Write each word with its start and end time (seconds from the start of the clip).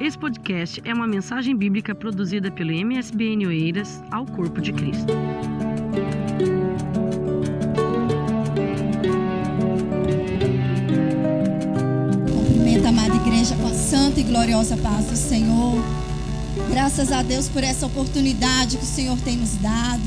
Esse 0.00 0.16
podcast 0.16 0.80
é 0.82 0.94
uma 0.94 1.06
mensagem 1.06 1.54
bíblica 1.54 1.94
produzida 1.94 2.50
pelo 2.50 2.72
MSBN 2.72 3.46
Oeiras 3.46 4.02
ao 4.10 4.24
Corpo 4.24 4.58
de 4.58 4.72
Cristo. 4.72 5.12
Cumprimento 12.32 12.86
a 12.86 12.88
amada 12.88 13.14
igreja 13.14 13.54
com 13.56 13.66
a 13.66 13.74
santa 13.74 14.20
e 14.20 14.22
gloriosa 14.22 14.74
paz 14.78 15.04
do 15.04 15.16
Senhor. 15.16 15.84
Graças 16.70 17.12
a 17.12 17.22
Deus 17.22 17.50
por 17.50 17.62
essa 17.62 17.84
oportunidade 17.84 18.78
que 18.78 18.84
o 18.84 18.86
Senhor 18.86 19.18
tem 19.20 19.36
nos 19.36 19.56
dado. 19.56 20.02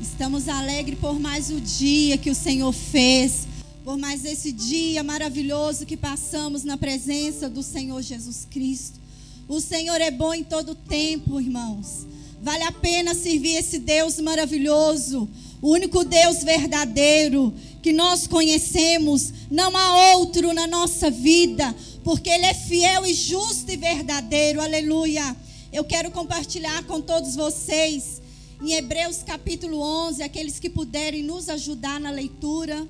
Estamos 0.00 0.48
alegres 0.48 0.96
por 1.00 1.18
mais 1.18 1.50
o 1.50 1.60
dia 1.60 2.16
que 2.16 2.30
o 2.30 2.36
Senhor 2.36 2.70
fez, 2.70 3.48
por 3.82 3.98
mais 3.98 4.24
esse 4.24 4.52
dia 4.52 5.02
maravilhoso 5.02 5.84
que 5.84 5.96
passamos 5.96 6.62
na 6.62 6.76
presença 6.78 7.50
do 7.50 7.64
Senhor 7.64 8.00
Jesus 8.00 8.46
Cristo. 8.48 9.02
O 9.46 9.60
Senhor 9.60 10.00
é 10.00 10.10
bom 10.10 10.32
em 10.32 10.42
todo 10.42 10.74
tempo, 10.74 11.40
irmãos. 11.40 12.06
Vale 12.40 12.62
a 12.64 12.72
pena 12.72 13.14
servir 13.14 13.56
esse 13.56 13.78
Deus 13.78 14.18
maravilhoso, 14.18 15.28
o 15.60 15.70
único 15.70 16.04
Deus 16.04 16.42
verdadeiro 16.42 17.52
que 17.82 17.92
nós 17.92 18.26
conhecemos. 18.26 19.32
Não 19.50 19.76
há 19.76 20.16
outro 20.16 20.52
na 20.54 20.66
nossa 20.66 21.10
vida, 21.10 21.74
porque 22.02 22.30
Ele 22.30 22.46
é 22.46 22.54
fiel 22.54 23.04
e 23.04 23.12
justo 23.12 23.70
e 23.70 23.76
verdadeiro. 23.76 24.60
Aleluia. 24.60 25.36
Eu 25.70 25.84
quero 25.84 26.10
compartilhar 26.10 26.82
com 26.84 27.00
todos 27.00 27.34
vocês 27.34 28.22
em 28.62 28.72
Hebreus 28.72 29.22
capítulo 29.22 29.78
11, 29.80 30.22
aqueles 30.22 30.58
que 30.58 30.70
puderem 30.70 31.22
nos 31.22 31.50
ajudar 31.50 32.00
na 32.00 32.10
leitura. 32.10 32.86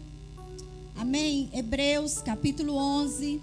Amém. 0.95 1.49
Hebreus 1.53 2.19
capítulo 2.19 2.77
11. 2.77 3.41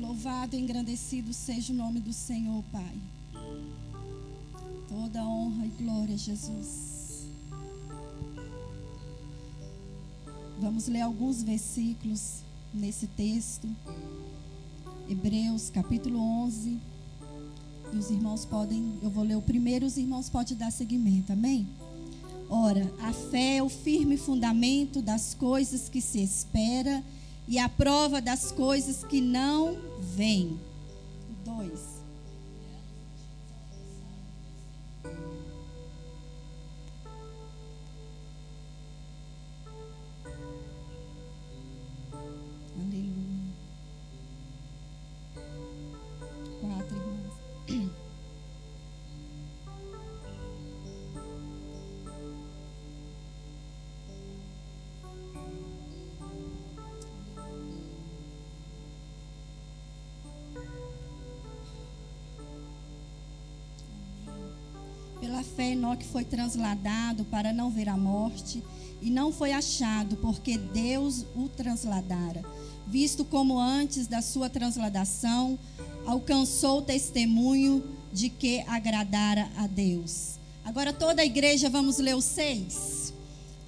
Louvado 0.00 0.54
e 0.54 0.60
engrandecido 0.60 1.32
seja 1.32 1.72
o 1.72 1.76
nome 1.76 1.98
do 1.98 2.12
Senhor, 2.12 2.62
Pai. 2.70 2.96
Toda 4.88 5.24
honra 5.24 5.66
e 5.66 5.70
glória, 5.70 6.16
Jesus. 6.16 7.26
Vamos 10.60 10.86
ler 10.86 11.00
alguns 11.00 11.42
versículos 11.42 12.42
nesse 12.72 13.08
texto. 13.08 13.68
Hebreus 15.08 15.68
capítulo 15.68 16.20
11. 16.44 16.78
E 17.92 17.96
os 17.96 18.08
irmãos 18.08 18.44
podem, 18.44 19.00
eu 19.02 19.10
vou 19.10 19.24
ler 19.24 19.36
o 19.36 19.42
primeiro, 19.42 19.84
os 19.84 19.96
irmãos 19.96 20.30
podem 20.30 20.56
dar 20.56 20.70
seguimento, 20.70 21.32
amém? 21.32 21.66
Ora, 22.48 22.88
a 23.00 23.12
fé 23.12 23.56
é 23.56 23.62
o 23.64 23.68
firme 23.68 24.16
fundamento 24.16 25.02
das 25.02 25.34
coisas 25.34 25.88
que 25.88 26.00
se 26.00 26.22
espera 26.22 27.02
e 27.48 27.58
a 27.58 27.68
prova 27.68 28.20
das 28.20 28.52
coisas 28.52 29.02
que 29.02 29.20
não 29.20 29.87
vêm. 29.98 30.58
Fé, 65.58 65.72
Enoque 65.72 66.06
foi 66.06 66.22
transladado 66.22 67.24
para 67.24 67.52
não 67.52 67.68
ver 67.68 67.88
a 67.88 67.96
morte 67.96 68.62
e 69.02 69.10
não 69.10 69.32
foi 69.32 69.50
achado, 69.50 70.16
porque 70.18 70.56
Deus 70.56 71.26
o 71.34 71.48
transladara. 71.48 72.44
Visto 72.86 73.24
como 73.24 73.58
antes 73.58 74.06
da 74.06 74.22
sua 74.22 74.48
transladação, 74.48 75.58
alcançou 76.06 76.80
testemunho 76.80 77.82
de 78.12 78.28
que 78.28 78.60
agradara 78.68 79.50
a 79.56 79.66
Deus. 79.66 80.38
Agora, 80.64 80.92
toda 80.92 81.22
a 81.22 81.26
igreja, 81.26 81.68
vamos 81.68 81.98
ler 81.98 82.14
o 82.14 82.20
seis. 82.20 83.12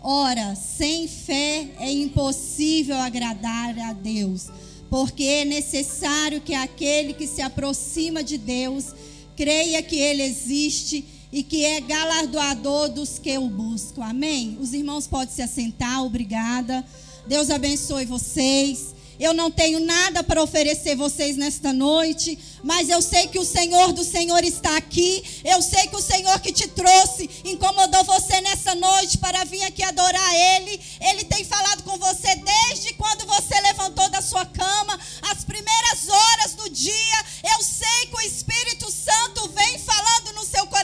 Ora, 0.00 0.54
sem 0.54 1.08
fé 1.08 1.72
é 1.80 1.90
impossível 1.90 2.98
agradar 2.98 3.76
a 3.80 3.92
Deus, 3.92 4.48
porque 4.88 5.24
é 5.24 5.44
necessário 5.44 6.40
que 6.40 6.54
aquele 6.54 7.14
que 7.14 7.26
se 7.26 7.42
aproxima 7.42 8.22
de 8.22 8.38
Deus 8.38 8.94
creia 9.34 9.82
que 9.82 9.96
Ele 9.96 10.22
existe 10.22 11.18
e 11.32 11.42
que 11.42 11.64
é 11.64 11.80
galardoador 11.80 12.88
dos 12.88 13.18
que 13.18 13.38
o 13.38 13.48
buscam. 13.48 14.04
Amém? 14.04 14.58
Os 14.60 14.72
irmãos 14.72 15.06
podem 15.06 15.34
se 15.34 15.42
assentar, 15.42 16.04
obrigada. 16.04 16.84
Deus 17.26 17.50
abençoe 17.50 18.04
vocês. 18.04 18.94
Eu 19.20 19.34
não 19.34 19.50
tenho 19.50 19.80
nada 19.80 20.22
para 20.24 20.42
oferecer 20.42 20.96
vocês 20.96 21.36
nesta 21.36 21.74
noite, 21.74 22.38
mas 22.64 22.88
eu 22.88 23.02
sei 23.02 23.28
que 23.28 23.38
o 23.38 23.44
Senhor 23.44 23.92
do 23.92 24.02
Senhor 24.02 24.42
está 24.42 24.74
aqui. 24.78 25.22
Eu 25.44 25.60
sei 25.60 25.88
que 25.88 25.96
o 25.96 26.00
Senhor 26.00 26.40
que 26.40 26.50
te 26.50 26.66
trouxe 26.68 27.28
incomodou 27.44 28.02
você 28.04 28.40
nessa 28.40 28.74
noite 28.74 29.18
para 29.18 29.44
vir 29.44 29.62
aqui 29.64 29.82
adorar 29.82 30.34
Ele. 30.34 30.80
Ele 31.02 31.24
tem 31.24 31.44
falado 31.44 31.82
com 31.82 31.98
você 31.98 32.34
desde 32.34 32.94
quando 32.94 33.26
você 33.26 33.60
levantou 33.60 34.08
da 34.08 34.22
sua 34.22 34.46
cama, 34.46 34.98
as 35.30 35.44
primeiras 35.44 36.08
horas 36.08 36.54
do 36.54 36.70
dia. 36.70 37.24
Eu 37.52 37.62
sei 37.62 38.06
que 38.06 38.16
o 38.16 38.22
Espírito 38.22 38.90
Santo 38.90 39.50
vem 39.50 39.78
falando 39.78 40.32
no 40.32 40.46
seu 40.46 40.66
coração 40.66 40.79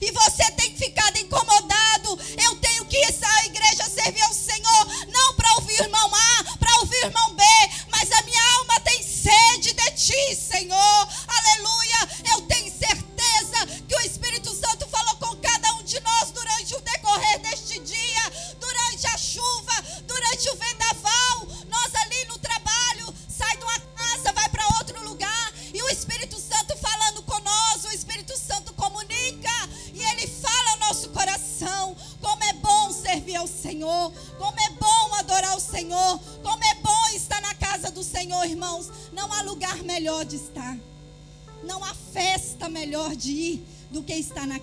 e 0.00 0.10
você 0.12 0.50
tem 0.52 0.74
ficado 0.76 1.18
incomodado. 1.18 2.18
Eu 2.38 2.56
tenho 2.56 2.84
que 2.86 2.96
essa 2.98 3.46
igreja 3.46 3.88
servir 3.88 4.22
ao 4.22 4.32
Senhor, 4.32 4.86
não 5.08 5.34
para 5.34 5.54
ouvir 5.54 5.80
irmão 5.80 6.10
A, 6.14 6.44
para 6.58 6.78
ouvir 6.80 7.04
irmão 7.04 7.34
B, 7.34 7.42
mas 7.90 8.10
a 8.12 8.22
minha 8.22 8.56
alma 8.58 8.80
tem 8.80 9.02
sede 9.02 9.72
de 9.72 9.90
ti, 9.92 10.36
Senhor. 10.36 11.08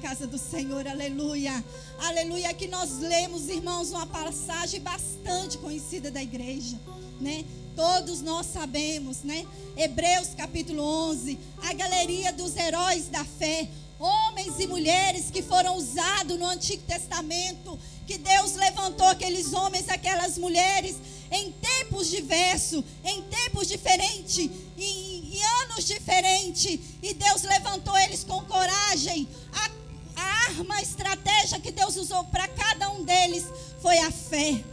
Casa 0.09 0.25
do 0.25 0.40
Senhor. 0.40 0.88
Aleluia. 0.88 1.64
Aleluia. 2.00 2.52
Que 2.52 2.68
nós 2.68 2.97
lemos, 2.97 3.47
irmãos, 3.47 3.92
uma 3.92 4.08
passagem 4.08 4.81
bastante 4.81 5.56
conhecida 5.59 6.09
da 6.09 6.20
igreja, 6.20 6.80
né? 7.22 7.46
Todos 7.75 8.20
nós 8.20 8.47
sabemos, 8.47 9.22
né? 9.22 9.46
Hebreus 9.78 10.30
capítulo 10.36 10.81
11, 10.81 11.38
a 11.62 11.74
galeria 11.74 12.34
dos 12.34 12.58
heróis 12.58 13.08
da 13.08 13.24
fé, 13.24 13.70
homens 14.00 14.59
e 14.59 14.66
mulheres 14.66 15.30
que 15.30 15.44
foram 15.44 15.78
usados 15.78 16.40
no 16.40 16.46
Antigo 16.47 16.81
Testamento, 16.88 17.78
que 18.08 18.18
Deus 18.18 18.56
levantou 18.56 19.06
aqueles 19.06 19.53
homens, 19.53 19.88
aquelas 19.90 20.40
mulheres 20.40 20.96
em 21.30 21.52
tempos 21.52 22.09
diversos, 22.09 22.84
em 23.06 23.22
tempos 23.22 23.68
diferentes, 23.68 24.50
em, 24.76 25.36
em 25.36 25.44
anos 25.62 25.86
diferentes, 25.86 26.79
e 27.03 27.14
Deus 27.14 27.44
levantou 27.44 27.96
eles 28.00 28.23
com 28.23 28.44
coragem. 28.46 29.28
A, 29.53 29.78
a 30.20 30.50
arma, 30.50 30.76
a 30.76 30.82
estratégia 30.82 31.60
que 31.60 31.72
Deus 31.72 31.96
usou 31.96 32.24
para 32.26 32.48
cada 32.48 32.90
um 32.92 33.04
deles 33.04 33.46
foi 33.82 33.98
a 34.00 34.12
fé. 34.12 34.64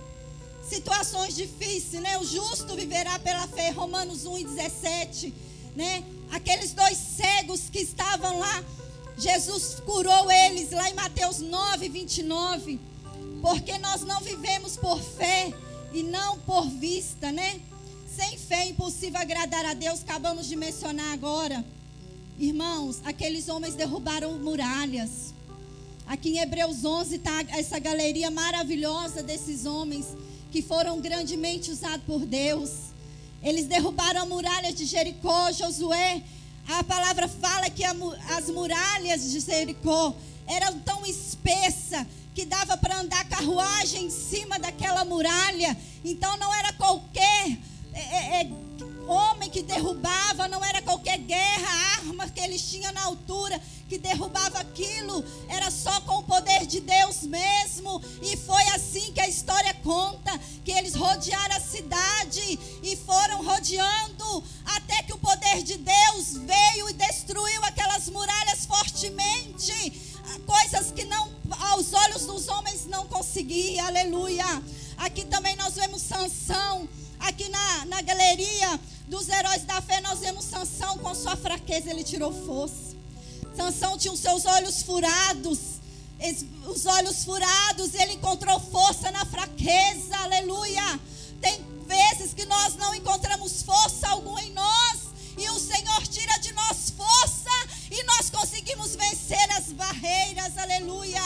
Situações 0.68 1.36
difíceis, 1.36 2.02
né? 2.02 2.18
O 2.18 2.24
justo 2.24 2.74
viverá 2.74 3.18
pela 3.18 3.46
fé, 3.46 3.70
Romanos 3.70 4.26
1 4.26 4.38
e 4.38 4.44
17, 4.44 5.34
né? 5.76 6.02
Aqueles 6.30 6.72
dois 6.72 6.98
cegos 6.98 7.70
que 7.70 7.78
estavam 7.78 8.38
lá, 8.40 8.64
Jesus 9.16 9.80
curou 9.86 10.30
eles 10.30 10.72
lá 10.72 10.90
em 10.90 10.94
Mateus 10.94 11.38
9, 11.38 11.88
29. 11.88 12.80
Porque 13.40 13.78
nós 13.78 14.02
não 14.02 14.20
vivemos 14.20 14.76
por 14.76 15.00
fé 15.00 15.52
e 15.92 16.02
não 16.02 16.38
por 16.40 16.68
vista, 16.68 17.30
né? 17.30 17.60
Sem 18.16 18.36
fé 18.38 18.62
é 18.62 18.68
impossível 18.70 19.20
agradar 19.20 19.64
a 19.64 19.74
Deus, 19.74 20.00
acabamos 20.00 20.46
de 20.46 20.56
mencionar 20.56 21.12
agora. 21.12 21.64
Irmãos, 22.38 23.00
aqueles 23.04 23.48
homens 23.48 23.74
derrubaram 23.74 24.32
muralhas. 24.38 25.35
Aqui 26.06 26.30
em 26.30 26.38
Hebreus 26.38 26.84
11 26.84 27.16
está 27.16 27.42
essa 27.48 27.80
galeria 27.80 28.30
maravilhosa 28.30 29.24
desses 29.24 29.66
homens 29.66 30.06
que 30.52 30.62
foram 30.62 31.00
grandemente 31.00 31.72
usados 31.72 32.06
por 32.06 32.24
Deus. 32.24 32.70
Eles 33.42 33.66
derrubaram 33.66 34.22
a 34.22 34.24
muralha 34.24 34.72
de 34.72 34.84
Jericó, 34.84 35.50
Josué. 35.50 36.22
A 36.68 36.84
palavra 36.84 37.26
fala 37.26 37.68
que 37.68 37.82
a, 37.82 37.92
as 38.36 38.48
muralhas 38.48 39.32
de 39.32 39.40
Jericó 39.40 40.14
eram 40.46 40.78
tão 40.78 41.04
espessa 41.04 42.06
que 42.36 42.44
dava 42.44 42.76
para 42.76 43.00
andar 43.00 43.28
carruagem 43.28 44.04
em 44.04 44.10
cima 44.10 44.60
daquela 44.60 45.04
muralha. 45.04 45.76
Então 46.04 46.36
não 46.36 46.54
era 46.54 46.72
qualquer 46.74 47.58
é, 47.92 48.00
é, 48.00 48.42
é 48.42 48.50
homem 49.08 49.50
que 49.50 49.62
derrubava, 49.62 50.46
não 50.46 50.64
era 50.64 50.80
qualquer 50.82 51.18
guerra, 51.18 51.98
arma 51.98 52.28
que 52.28 52.40
eles 52.40 52.62
tinham 52.70 52.92
na 52.92 53.02
altura 53.02 53.60
que 53.88 53.98
derrubava 53.98 54.58
aquilo, 54.58 55.24
era 55.48 55.70
só 55.70 56.00
com 56.02 56.18
o 56.18 56.22
poder 56.22 56.66
de 56.66 56.80
Deus 56.80 57.22
mesmo. 57.22 58.02
E 58.22 58.36
foi 58.36 58.62
assim 58.68 59.12
que 59.12 59.20
a 59.20 59.28
história 59.28 59.74
conta: 59.82 60.38
que 60.64 60.72
eles 60.72 60.94
rodearam 60.94 61.56
a 61.56 61.60
cidade 61.60 62.58
e 62.82 62.96
foram 62.96 63.44
rodeando 63.44 64.44
até 64.64 65.02
que 65.02 65.12
o 65.12 65.18
poder 65.18 65.62
de 65.62 65.78
Deus 65.78 66.34
veio 66.34 66.90
e 66.90 66.94
destruiu 66.94 67.64
aquelas 67.64 68.08
muralhas 68.08 68.66
fortemente. 68.66 70.02
Coisas 70.44 70.90
que 70.90 71.04
não 71.04 71.30
aos 71.70 71.92
olhos 71.92 72.26
dos 72.26 72.48
homens 72.48 72.86
não 72.86 73.06
conseguia. 73.06 73.84
Aleluia. 73.86 74.44
Aqui 74.96 75.24
também 75.24 75.54
nós 75.56 75.74
vemos 75.74 76.02
Sansão 76.02 76.88
aqui 77.20 77.48
na, 77.48 77.84
na 77.86 78.02
galeria 78.02 78.78
dos 79.08 79.28
heróis 79.28 79.62
da 79.64 79.80
fé, 79.80 80.00
nós 80.00 80.20
vemos 80.20 80.44
Sansão 80.44 80.98
com 80.98 81.14
sua 81.14 81.36
fraqueza, 81.36 81.90
ele 81.90 82.02
tirou 82.02 82.32
força. 82.32 82.95
Sansão 83.66 83.98
tinha 83.98 84.12
os 84.12 84.20
seus 84.20 84.44
olhos 84.44 84.82
furados, 84.82 85.58
os 86.66 86.86
olhos 86.86 87.24
furados, 87.24 87.94
ele 87.94 88.12
encontrou 88.12 88.60
força 88.60 89.10
na 89.10 89.24
fraqueza, 89.24 90.16
aleluia. 90.18 91.00
Tem 91.40 91.60
vezes 91.84 92.32
que 92.32 92.44
nós 92.44 92.76
não 92.76 92.94
encontramos 92.94 93.62
força 93.62 94.08
alguma 94.08 94.40
em 94.40 94.52
nós, 94.52 94.98
e 95.36 95.50
o 95.50 95.58
Senhor 95.58 96.06
tira 96.06 96.38
de 96.38 96.52
nós 96.52 96.90
força, 96.96 97.50
e 97.90 98.04
nós 98.04 98.30
conseguimos 98.30 98.94
vencer 98.94 99.50
as 99.56 99.72
barreiras, 99.72 100.56
aleluia. 100.56 101.22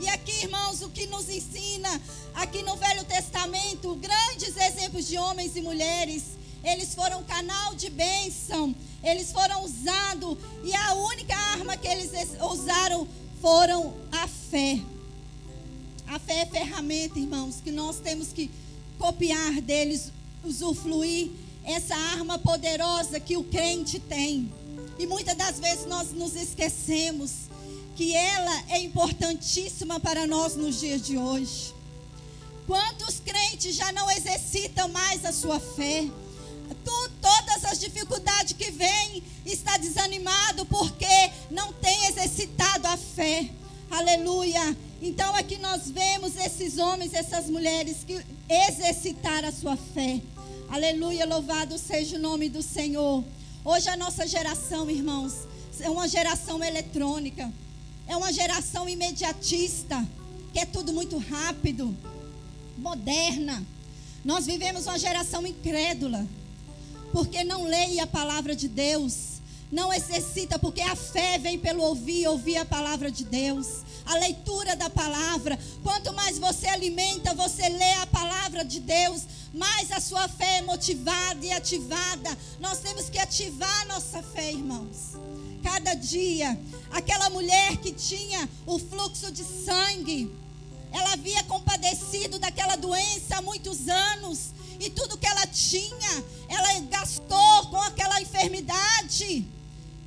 E 0.00 0.08
aqui, 0.08 0.42
irmãos, 0.42 0.82
o 0.82 0.90
que 0.90 1.06
nos 1.06 1.28
ensina, 1.28 2.02
aqui 2.34 2.60
no 2.62 2.74
Velho 2.76 3.04
Testamento, 3.04 3.73
homens 5.24 5.56
e 5.56 5.60
mulheres 5.60 6.22
eles 6.64 6.94
foram 6.94 7.22
canal 7.24 7.74
de 7.74 7.90
bênção, 7.90 8.74
eles 9.02 9.30
foram 9.30 9.64
usados, 9.64 10.38
e 10.64 10.74
a 10.74 10.94
única 10.94 11.36
arma 11.36 11.76
que 11.76 11.86
eles 11.86 12.10
usaram 12.40 13.06
foram 13.40 13.94
a 14.10 14.26
fé. 14.26 14.80
A 16.06 16.18
fé 16.18 16.40
é 16.40 16.46
ferramenta, 16.46 17.18
irmãos, 17.18 17.60
que 17.62 17.70
nós 17.70 18.00
temos 18.00 18.32
que 18.32 18.50
copiar 18.98 19.60
deles, 19.60 20.10
usufruir 20.42 21.30
essa 21.64 21.94
arma 21.94 22.38
poderosa 22.38 23.20
que 23.20 23.36
o 23.36 23.44
crente 23.44 23.98
tem. 23.98 24.50
E 24.98 25.06
muitas 25.06 25.36
das 25.36 25.60
vezes 25.60 25.86
nós 25.86 26.12
nos 26.12 26.34
esquecemos 26.34 27.30
que 27.94 28.14
ela 28.14 28.64
é 28.70 28.80
importantíssima 28.80 30.00
para 30.00 30.26
nós 30.26 30.56
nos 30.56 30.80
dias 30.80 31.02
de 31.02 31.18
hoje. 31.18 31.74
Quantos 32.66 33.20
crentes 33.20 33.76
já 33.76 33.92
não 33.92 34.10
exercitam 34.10 34.88
mais 34.88 35.24
a 35.24 35.32
sua 35.32 35.60
fé? 35.60 36.08
Tu, 36.82 37.10
todas 37.20 37.64
as 37.64 37.78
dificuldades 37.78 38.54
que 38.54 38.70
vêm, 38.70 39.22
está 39.44 39.76
desanimado 39.76 40.64
porque 40.66 41.06
não 41.50 41.72
tem 41.74 42.06
exercitado 42.06 42.86
a 42.86 42.96
fé. 42.96 43.50
Aleluia. 43.90 44.76
Então 45.02 45.34
aqui 45.36 45.58
nós 45.58 45.90
vemos 45.90 46.36
esses 46.36 46.78
homens, 46.78 47.12
essas 47.12 47.50
mulheres 47.50 47.98
que 48.06 48.18
exercitaram 48.48 49.48
a 49.48 49.52
sua 49.52 49.76
fé. 49.76 50.22
Aleluia, 50.68 51.26
louvado 51.26 51.78
seja 51.78 52.16
o 52.16 52.20
nome 52.20 52.48
do 52.48 52.62
Senhor. 52.62 53.22
Hoje 53.62 53.88
a 53.90 53.96
nossa 53.96 54.26
geração, 54.26 54.90
irmãos, 54.90 55.34
é 55.80 55.90
uma 55.90 56.08
geração 56.08 56.64
eletrônica. 56.64 57.52
É 58.06 58.16
uma 58.16 58.32
geração 58.32 58.88
imediatista, 58.88 60.06
que 60.52 60.58
é 60.58 60.66
tudo 60.66 60.92
muito 60.92 61.16
rápido, 61.18 61.96
moderna. 62.76 63.64
Nós 64.24 64.46
vivemos 64.46 64.86
uma 64.86 64.98
geração 64.98 65.46
incrédula 65.46 66.26
porque 67.14 67.44
não 67.44 67.62
leia 67.62 68.02
a 68.02 68.08
palavra 68.08 68.56
de 68.56 68.66
Deus. 68.66 69.34
Não 69.70 69.92
exercita, 69.92 70.58
porque 70.58 70.80
a 70.80 70.96
fé 70.96 71.38
vem 71.38 71.58
pelo 71.58 71.82
ouvir, 71.82 72.26
ouvir 72.26 72.56
a 72.56 72.64
palavra 72.64 73.10
de 73.10 73.24
Deus. 73.24 73.82
A 74.04 74.16
leitura 74.16 74.74
da 74.74 74.90
palavra. 74.90 75.58
Quanto 75.82 76.12
mais 76.12 76.38
você 76.38 76.66
alimenta, 76.66 77.32
você 77.34 77.68
lê 77.68 77.92
a 77.92 78.06
palavra 78.06 78.64
de 78.64 78.80
Deus, 78.80 79.22
mais 79.52 79.92
a 79.92 80.00
sua 80.00 80.26
fé 80.26 80.58
é 80.58 80.62
motivada 80.62 81.46
e 81.46 81.52
ativada. 81.52 82.36
Nós 82.58 82.78
temos 82.80 83.08
que 83.08 83.18
ativar 83.18 83.86
nossa 83.86 84.20
fé, 84.20 84.50
irmãos. 84.50 85.14
Cada 85.62 85.94
dia, 85.94 86.58
aquela 86.90 87.30
mulher 87.30 87.76
que 87.76 87.92
tinha 87.92 88.48
o 88.66 88.78
fluxo 88.78 89.30
de 89.30 89.44
sangue, 89.44 90.30
ela 90.94 91.14
havia 91.14 91.42
compadecido 91.42 92.38
daquela 92.38 92.76
doença 92.76 93.36
há 93.36 93.42
muitos 93.42 93.88
anos 93.88 94.54
e 94.78 94.88
tudo 94.88 95.18
que 95.18 95.26
ela 95.26 95.44
tinha, 95.48 96.24
ela 96.48 96.80
gastou 96.88 97.66
com 97.66 97.80
aquela 97.82 98.22
enfermidade. 98.22 99.44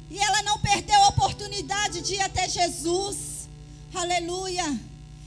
E 0.10 0.18
ela 0.18 0.42
não 0.44 0.58
perdeu 0.60 0.96
a 1.04 1.10
oportunidade 1.10 2.00
de 2.00 2.16
ir 2.16 2.22
até 2.22 2.48
Jesus. 2.48 3.50
Aleluia. 3.94 4.80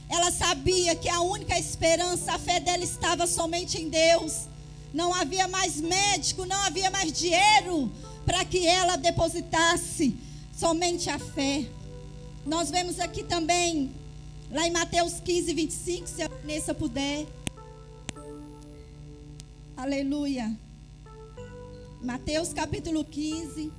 Ela 0.09 0.31
sabia 0.31 0.95
que 0.95 1.07
a 1.07 1.21
única 1.21 1.57
esperança, 1.57 2.33
a 2.33 2.39
fé 2.39 2.59
dela 2.59 2.83
estava 2.83 3.27
somente 3.27 3.79
em 3.79 3.87
Deus. 3.87 4.47
Não 4.91 5.13
havia 5.13 5.47
mais 5.47 5.79
médico, 5.79 6.43
não 6.43 6.59
havia 6.63 6.89
mais 6.89 7.13
dinheiro 7.13 7.91
para 8.25 8.43
que 8.43 8.65
ela 8.65 8.95
depositasse 8.95 10.15
somente 10.57 11.07
a 11.07 11.19
fé. 11.19 11.67
Nós 12.45 12.71
vemos 12.71 12.99
aqui 12.99 13.23
também, 13.23 13.93
lá 14.51 14.67
em 14.67 14.71
Mateus 14.71 15.19
15, 15.19 15.53
25, 15.53 16.07
se 16.07 16.21
a 16.21 16.27
Vanessa 16.27 16.73
puder. 16.73 17.25
Aleluia. 19.77 20.55
Mateus 22.01 22.53
capítulo 22.53 23.05
15. 23.05 23.71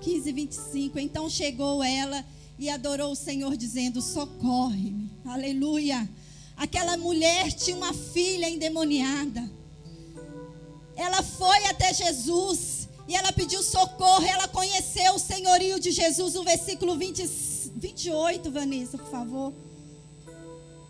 15, 0.00 0.32
25. 0.32 0.98
Então 0.98 1.28
chegou 1.28 1.82
ela 1.84 2.24
e 2.58 2.70
adorou 2.70 3.12
o 3.12 3.16
Senhor, 3.16 3.56
dizendo: 3.56 4.00
Socorre-me. 4.00 5.10
Aleluia. 5.26 6.08
Aquela 6.56 6.96
mulher 6.96 7.52
tinha 7.52 7.76
uma 7.76 7.92
filha 7.92 8.48
endemoniada. 8.48 9.48
Ela 10.96 11.22
foi 11.22 11.64
até 11.66 11.92
Jesus 11.94 12.77
e 13.08 13.16
ela 13.16 13.32
pediu 13.32 13.62
socorro. 13.62 14.24
Ela 14.24 14.46
conheceu 14.46 15.14
o 15.14 15.18
senhorio 15.18 15.80
de 15.80 15.90
Jesus. 15.90 16.36
O 16.36 16.44
versículo 16.44 16.96
20, 16.96 17.26
28, 17.74 18.50
Vanessa, 18.50 18.98
por 18.98 19.10
favor. 19.10 19.52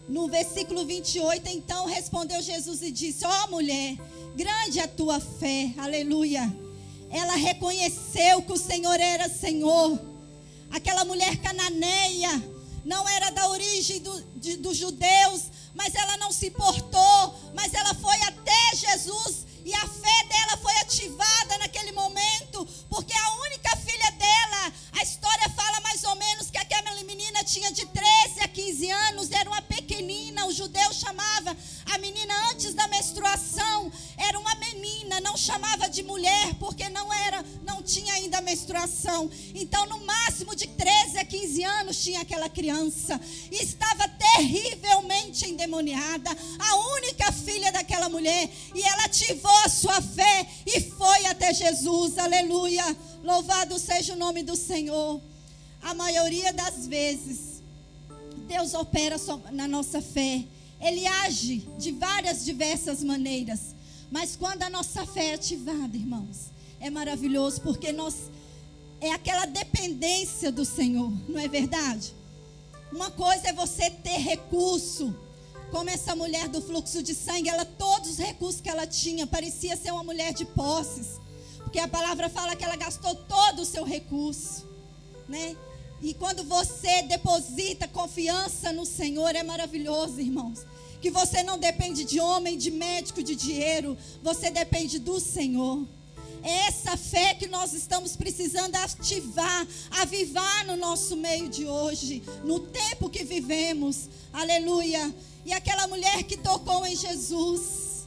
No 0.09 0.27
versículo 0.27 0.85
28, 0.85 1.49
então 1.51 1.87
respondeu 1.87 2.43
Jesus 2.43 2.83
e 2.83 2.91
disse: 2.91 3.25
Ó 3.25 3.45
oh, 3.45 3.51
mulher, 3.53 3.97
grande 4.35 4.81
é 4.81 4.85
a 4.85 4.89
tua 4.89 5.21
fé, 5.21 5.73
aleluia. 5.79 6.53
Ela 7.11 7.37
reconheceu 7.37 8.43
que 8.43 8.53
o 8.53 8.57
Senhor 8.57 8.99
era 8.99 9.29
Senhor. 9.29 9.99
Aquela 10.71 11.05
mulher 11.05 11.37
cananeia 11.37 12.43
não 12.85 13.09
era 13.09 13.31
da 13.31 13.49
origem 13.49 14.01
do, 14.01 14.23
de, 14.37 14.57
dos 14.57 14.77
judeus, 14.77 15.45
mas 15.75 15.95
ela 15.95 16.17
não 16.17 16.33
se 16.33 16.51
portou, 16.51 17.35
mas 17.55 17.73
ela 17.75 17.95
foi 17.95 18.17
até 18.23 18.77
Jesus 18.77 19.47
e 19.65 19.75
a 19.75 19.87
fé 19.87 20.25
dela 20.29 20.57
foi 20.57 20.73
ativada 20.79 21.48
naquele 21.89 21.93
momento, 21.93 22.67
porque 22.89 23.13
a 23.13 23.33
única 23.41 23.77
filha 23.77 24.11
dela, 24.13 24.73
a 24.93 25.03
história 25.03 25.49
fala 25.51 25.81
mais 25.81 26.05
ou 26.05 26.15
menos 26.17 26.51
que 26.51 26.59
aquela 26.59 26.95
menina 27.05 27.43
tinha 27.45 27.73
de 27.73 27.87
13 27.87 28.41
a 28.43 28.49
15 28.49 28.91
anos, 28.91 29.31
era 29.31 29.49
uma 29.49 29.63
pequenina, 29.63 30.47
o 30.47 30.53
judeu 30.53 30.93
chamava 30.93 31.57
a 31.87 31.99
menina 31.99 32.35
antes 32.51 32.75
da 32.75 32.87
menstruação, 32.89 33.91
era 34.17 34.39
uma 34.39 34.55
menina, 34.57 35.21
não 35.21 35.37
chamava 35.37 35.89
de 35.89 36.03
mulher, 36.03 36.55
porque 36.55 36.89
não 36.89 37.13
era, 37.13 37.45
não 37.63 37.83
tinha 37.83 38.13
ainda 38.15 38.41
menstruação. 38.41 39.31
Então, 39.55 39.87
no 39.87 40.05
máximo 40.05 40.55
de 40.55 40.67
13 40.67 41.19
a 41.19 41.25
15 41.25 41.65
anos 41.65 42.03
tinha 42.03 42.21
aquela 42.21 42.49
criança, 42.49 43.21
e 43.51 43.63
estava 43.63 44.08
terrivelmente 44.37 45.49
endemoniada, 45.49 46.31
a 46.59 46.77
única 46.97 47.33
filha 47.33 47.73
daquela 47.73 48.09
mulher, 48.09 48.51
e 48.75 48.83
ela 48.83 49.05
ativou 49.05 49.57
a 49.65 49.69
sua 49.69 50.01
fé 50.01 50.47
e 50.67 50.81
foi 50.81 51.27
até 51.27 51.53
Jesus. 51.53 52.19
Aleluia. 52.19 52.97
Louvado 53.23 53.79
seja 53.79 54.15
o 54.15 54.19
nome 54.19 54.43
do 54.43 54.57
Senhor. 54.57 55.21
A 55.83 55.95
maioria 55.95 56.53
das 56.53 56.87
vezes, 56.87 57.63
Deus 58.47 58.75
opera 58.75 59.17
na 59.53 59.69
nossa 59.69 60.01
fé. 60.03 60.45
Ele 60.81 61.07
age 61.07 61.67
de 61.79 61.93
várias 61.93 62.45
diversas 62.45 63.03
maneiras. 63.03 63.75
Mas 64.11 64.37
quando 64.37 64.63
a 64.63 64.71
nossa 64.71 65.05
fé 65.07 65.27
é 65.27 65.35
ativada, 65.35 65.97
irmãos, 65.97 66.51
é 66.81 66.89
maravilhoso 66.89 67.61
porque 67.61 67.93
nós 67.93 68.31
é 69.01 69.13
aquela 69.13 69.47
dependência 69.47 70.51
do 70.51 70.65
Senhor, 70.65 71.13
não 71.29 71.39
é 71.39 71.47
verdade? 71.47 72.15
Uma 72.93 73.11
coisa 73.11 73.49
é 73.49 73.53
você 73.53 73.91
ter 73.91 74.19
recurso, 74.19 75.15
como 75.71 75.91
essa 75.91 76.17
mulher 76.17 76.49
do 76.49 76.63
fluxo 76.63 77.03
de 77.03 77.15
sangue, 77.15 77.49
ela 77.49 77.65
todos 77.65 78.11
os 78.11 78.19
recursos 78.19 78.61
que 78.61 78.71
ela 78.71 78.87
tinha, 78.87 79.27
parecia 79.27 79.77
ser 79.77 79.93
uma 79.93 80.03
mulher 80.03 80.33
de 80.33 80.45
posses. 80.47 81.21
Porque 81.59 81.79
a 81.79 81.87
palavra 81.89 82.31
fala 82.31 82.57
que 82.57 82.65
ela 82.65 82.77
gastou 82.77 83.15
todo 83.15 83.61
o 83.61 83.65
seu 83.67 83.85
recurso, 83.85 84.67
né? 85.29 85.55
E 86.01 86.15
quando 86.15 86.43
você 86.45 87.03
deposita 87.03 87.87
confiança 87.89 88.73
no 88.73 88.87
Senhor, 88.87 89.35
é 89.35 89.43
maravilhoso, 89.43 90.21
irmãos. 90.21 90.65
Que 91.01 91.11
você 91.11 91.43
não 91.43 91.59
depende 91.59 92.05
de 92.05 92.19
homem, 92.19 92.57
de 92.57 92.71
médico, 92.71 93.23
de 93.23 93.35
dinheiro, 93.35 93.99
você 94.23 94.51
depende 94.51 94.99
do 94.99 95.21
Senhor. 95.21 95.87
Essa 96.43 96.97
fé 96.97 97.35
que 97.35 97.47
nós 97.47 97.73
estamos 97.73 98.17
precisando 98.17 98.75
ativar, 98.77 99.67
avivar 99.91 100.67
no 100.67 100.77
nosso 100.77 101.17
meio 101.17 101.49
de 101.49 101.67
hoje, 101.67 102.23
no 102.45 102.61
tempo 102.61 103.11
que 103.11 103.25
vivemos. 103.25 104.09
Aleluia. 104.33 105.15
E 105.45 105.53
aquela 105.53 105.87
mulher 105.89 106.23
que 106.25 106.37
tocou 106.37 106.85
em 106.87 106.95
Jesus, 106.95 108.07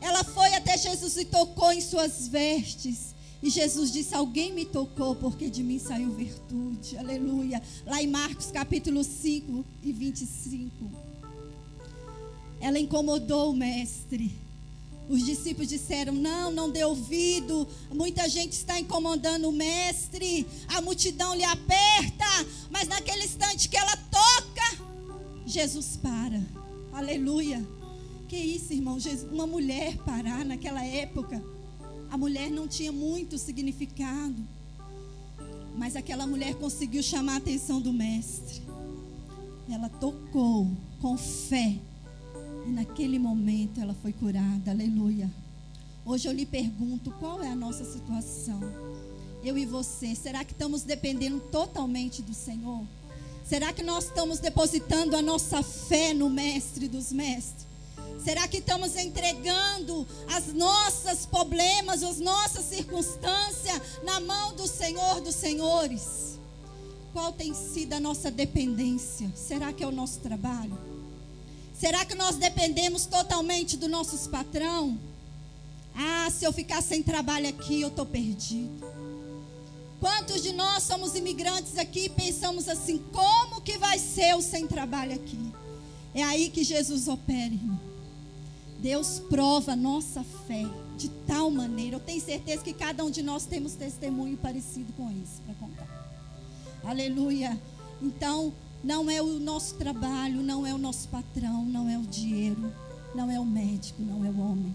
ela 0.00 0.24
foi 0.24 0.54
até 0.54 0.76
Jesus 0.76 1.16
e 1.16 1.24
tocou 1.24 1.72
em 1.72 1.80
suas 1.80 2.28
vestes. 2.28 3.14
E 3.42 3.48
Jesus 3.48 3.90
disse: 3.90 4.14
Alguém 4.14 4.52
me 4.52 4.64
tocou, 4.64 5.14
porque 5.14 5.48
de 5.48 5.62
mim 5.62 5.78
saiu 5.78 6.10
virtude. 6.10 6.98
Aleluia. 6.98 7.62
Lá 7.86 8.02
em 8.02 8.06
Marcos 8.06 8.50
capítulo 8.50 9.02
5 9.02 9.64
e 9.82 9.92
25. 9.92 10.90
Ela 12.60 12.78
incomodou 12.78 13.50
o 13.50 13.56
mestre. 13.56 14.49
Os 15.10 15.26
discípulos 15.26 15.68
disseram: 15.68 16.14
Não, 16.14 16.52
não 16.52 16.70
dê 16.70 16.84
ouvido. 16.84 17.66
Muita 17.92 18.28
gente 18.28 18.52
está 18.52 18.78
incomodando 18.78 19.48
o 19.48 19.52
mestre. 19.52 20.46
A 20.68 20.80
multidão 20.80 21.34
lhe 21.34 21.42
aperta. 21.42 22.24
Mas 22.70 22.86
naquele 22.86 23.24
instante 23.24 23.68
que 23.68 23.76
ela 23.76 23.96
toca, 23.96 24.84
Jesus 25.44 25.98
para. 26.00 26.40
Aleluia. 26.92 27.66
Que 28.28 28.36
isso, 28.36 28.72
irmão? 28.72 28.98
Uma 29.32 29.48
mulher 29.48 29.96
parar 29.98 30.44
naquela 30.44 30.84
época. 30.84 31.42
A 32.08 32.16
mulher 32.16 32.48
não 32.48 32.68
tinha 32.68 32.92
muito 32.92 33.36
significado. 33.36 34.36
Mas 35.76 35.96
aquela 35.96 36.24
mulher 36.24 36.54
conseguiu 36.54 37.02
chamar 37.02 37.34
a 37.34 37.38
atenção 37.38 37.80
do 37.80 37.92
mestre. 37.92 38.62
Ela 39.68 39.88
tocou 39.88 40.70
com 41.00 41.18
fé 41.18 41.80
e 42.66 42.70
naquele 42.70 43.18
momento 43.18 43.80
ela 43.80 43.94
foi 43.94 44.12
curada. 44.12 44.70
Aleluia. 44.70 45.30
Hoje 46.04 46.28
eu 46.28 46.32
lhe 46.32 46.46
pergunto: 46.46 47.10
qual 47.12 47.42
é 47.42 47.48
a 47.48 47.56
nossa 47.56 47.84
situação? 47.84 48.60
Eu 49.42 49.56
e 49.56 49.64
você, 49.64 50.14
será 50.14 50.44
que 50.44 50.52
estamos 50.52 50.82
dependendo 50.82 51.40
totalmente 51.40 52.20
do 52.22 52.34
Senhor? 52.34 52.84
Será 53.44 53.72
que 53.72 53.82
nós 53.82 54.04
estamos 54.04 54.38
depositando 54.38 55.16
a 55.16 55.22
nossa 55.22 55.62
fé 55.62 56.12
no 56.12 56.28
Mestre 56.28 56.88
dos 56.88 57.10
Mestres? 57.10 57.66
Será 58.22 58.46
que 58.46 58.58
estamos 58.58 58.96
entregando 58.96 60.06
as 60.28 60.52
nossas 60.52 61.24
problemas, 61.24 62.02
as 62.02 62.18
nossas 62.18 62.66
circunstâncias 62.66 63.80
na 64.04 64.20
mão 64.20 64.54
do 64.54 64.66
Senhor 64.66 65.22
dos 65.22 65.34
Senhores? 65.34 66.38
Qual 67.12 67.32
tem 67.32 67.54
sido 67.54 67.94
a 67.94 68.00
nossa 68.00 68.30
dependência? 68.30 69.32
Será 69.34 69.72
que 69.72 69.82
é 69.82 69.86
o 69.86 69.90
nosso 69.90 70.20
trabalho? 70.20 70.89
Será 71.80 72.04
que 72.04 72.14
nós 72.14 72.36
dependemos 72.36 73.06
totalmente 73.06 73.74
do 73.74 73.88
nosso 73.88 74.28
patrão? 74.28 74.98
Ah, 75.96 76.28
se 76.30 76.44
eu 76.44 76.52
ficar 76.52 76.82
sem 76.82 77.02
trabalho 77.02 77.48
aqui, 77.48 77.80
eu 77.80 77.88
estou 77.88 78.04
perdido. 78.04 78.86
Quantos 79.98 80.42
de 80.42 80.52
nós 80.52 80.82
somos 80.82 81.14
imigrantes 81.14 81.78
aqui 81.78 82.00
e 82.00 82.08
pensamos 82.10 82.68
assim: 82.68 82.98
como 83.10 83.62
que 83.62 83.78
vai 83.78 83.98
ser 83.98 84.36
o 84.36 84.42
sem 84.42 84.66
trabalho 84.66 85.14
aqui? 85.14 85.40
É 86.14 86.22
aí 86.22 86.50
que 86.50 86.62
Jesus 86.62 87.08
opera, 87.08 87.54
irmão. 87.54 87.80
Deus 88.78 89.18
prova 89.30 89.72
a 89.72 89.76
nossa 89.76 90.22
fé 90.46 90.66
de 90.98 91.08
tal 91.26 91.50
maneira. 91.50 91.96
Eu 91.96 92.00
tenho 92.00 92.20
certeza 92.20 92.62
que 92.62 92.74
cada 92.74 93.02
um 93.02 93.10
de 93.10 93.22
nós 93.22 93.46
temos 93.46 93.72
testemunho 93.72 94.36
parecido 94.36 94.92
com 94.92 95.10
isso 95.12 95.40
para 95.46 95.54
contar. 95.54 95.88
Aleluia. 96.84 97.58
Então, 98.02 98.52
não 98.82 99.10
é 99.10 99.20
o 99.20 99.38
nosso 99.38 99.74
trabalho, 99.74 100.42
não 100.42 100.66
é 100.66 100.72
o 100.72 100.78
nosso 100.78 101.08
patrão, 101.08 101.64
não 101.64 101.88
é 101.88 101.98
o 101.98 102.02
dinheiro, 102.02 102.72
não 103.14 103.30
é 103.30 103.38
o 103.38 103.44
médico, 103.44 104.02
não 104.02 104.24
é 104.24 104.30
o 104.30 104.40
homem, 104.40 104.74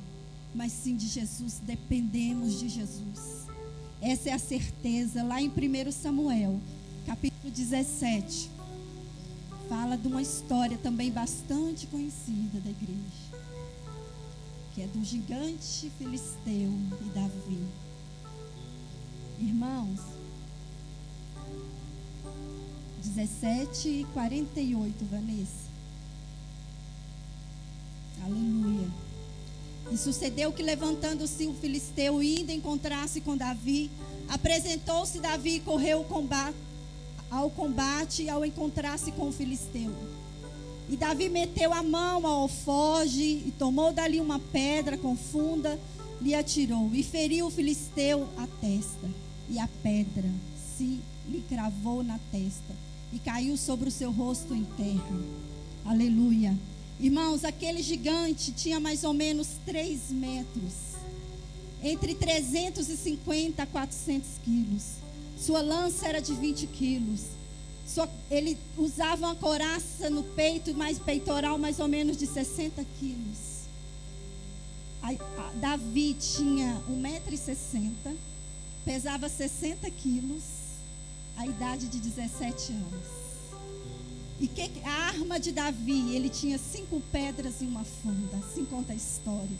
mas 0.54 0.72
sim 0.72 0.96
de 0.96 1.08
Jesus, 1.08 1.60
dependemos 1.64 2.60
de 2.60 2.70
Jesus. 2.70 3.46
Essa 4.02 4.30
é 4.30 4.34
a 4.34 4.40
certeza 4.40 5.24
lá 5.24 5.42
em 5.42 5.50
1 5.50 5.92
Samuel, 5.92 6.60
capítulo 7.06 7.52
17. 7.52 8.52
Fala 9.68 9.98
de 9.98 10.08
uma 10.08 10.22
história 10.22 10.78
também 10.78 11.12
bastante 11.12 11.88
conhecida 11.88 12.60
da 12.60 12.70
igreja, 12.70 13.46
que 14.76 14.82
é 14.84 14.88
do 14.88 15.04
gigante 15.04 15.92
filisteu 15.98 16.72
e 17.02 17.10
Davi. 17.16 17.64
Irmãos, 19.40 20.00
17 23.06 23.88
e 23.88 24.08
48, 24.14 25.06
Vanessa. 25.06 25.66
Aleluia. 28.24 28.88
E 29.92 29.98
sucedeu 29.98 30.52
que, 30.52 30.64
levantando-se 30.64 31.46
o 31.46 31.54
filisteu, 31.54 32.22
indo 32.24 32.52
encontrar-se 32.52 33.22
com 33.22 33.38
Davi, 33.38 33.92
apresentou-se 34.28 35.20
Davi 35.20 35.58
e 35.58 35.60
correu 35.60 36.06
ao 37.30 37.50
combate 37.52 38.30
ao 38.30 38.44
encontrar-se 38.44 39.12
com 39.12 39.30
o 39.30 39.32
filisteu. 39.32 39.94
E 40.90 40.98
Davi 40.98 41.30
meteu 41.30 41.74
a 41.74 41.84
mão 41.84 42.26
ao 42.26 42.42
alfoge 42.42 43.44
e 43.46 43.54
tomou 43.58 43.94
dali 43.94 44.20
uma 44.20 44.40
pedra 44.40 44.98
com 44.98 45.16
funda, 45.16 45.80
lhe 46.22 46.34
atirou 46.34 46.90
e 46.94 47.04
feriu 47.04 47.48
o 47.48 47.52
filisteu 47.52 48.28
a 48.38 48.48
testa. 48.60 49.08
E 49.48 49.60
a 49.60 49.68
pedra 49.84 50.30
se 50.76 51.00
lhe 51.30 51.44
cravou 51.48 52.04
na 52.04 52.20
testa 52.32 52.85
e 53.14 53.20
caiu 53.20 53.58
sobre 53.58 53.90
o 53.90 53.92
seu 53.92 54.12
rosto 54.12 54.54
em 54.54 54.64
terra. 54.64 55.20
Aleluia. 55.86 56.58
Irmãos, 57.00 57.44
aquele 57.44 57.84
gigante 57.84 58.52
tinha 58.52 58.80
mais 58.80 59.04
ou 59.04 59.14
menos 59.14 59.50
3 59.66 60.12
metros, 60.12 60.74
entre 61.84 62.16
350 62.16 63.62
a 63.62 63.66
400 63.66 64.28
quilos. 64.44 64.84
Sua 65.38 65.62
lança 65.62 66.08
era 66.08 66.22
de 66.22 66.34
20 66.34 66.68
quilos. 66.68 67.22
Sua, 67.86 68.10
ele 68.32 68.58
usava 68.78 69.28
uma 69.28 69.36
coraça 69.36 70.10
no 70.10 70.24
peito, 70.24 70.74
mais 70.74 70.98
peitoral, 70.98 71.58
mais 71.58 71.80
ou 71.80 71.88
menos 71.88 72.18
de 72.18 72.26
60 72.26 72.84
quilos. 73.00 73.56
A, 75.04 75.12
a, 75.12 75.52
Davi 75.56 76.16
tinha 76.16 76.82
1,60m, 76.90 78.16
pesava 78.84 79.30
60 79.30 79.90
quilos 79.92 80.65
a 81.38 81.46
idade 81.46 81.88
de 81.88 82.00
17 82.00 82.72
anos. 82.72 83.26
E 84.40 84.48
que, 84.48 84.70
a 84.84 84.92
arma 85.08 85.40
de 85.40 85.52
Davi, 85.52 86.14
ele 86.14 86.30
tinha 86.30 86.58
cinco 86.58 87.02
pedras 87.12 87.62
e 87.62 87.66
uma 87.66 87.84
funda, 87.84 88.38
assim 88.38 88.66
conta 88.66 88.92
a 88.92 88.96
história. 88.96 89.58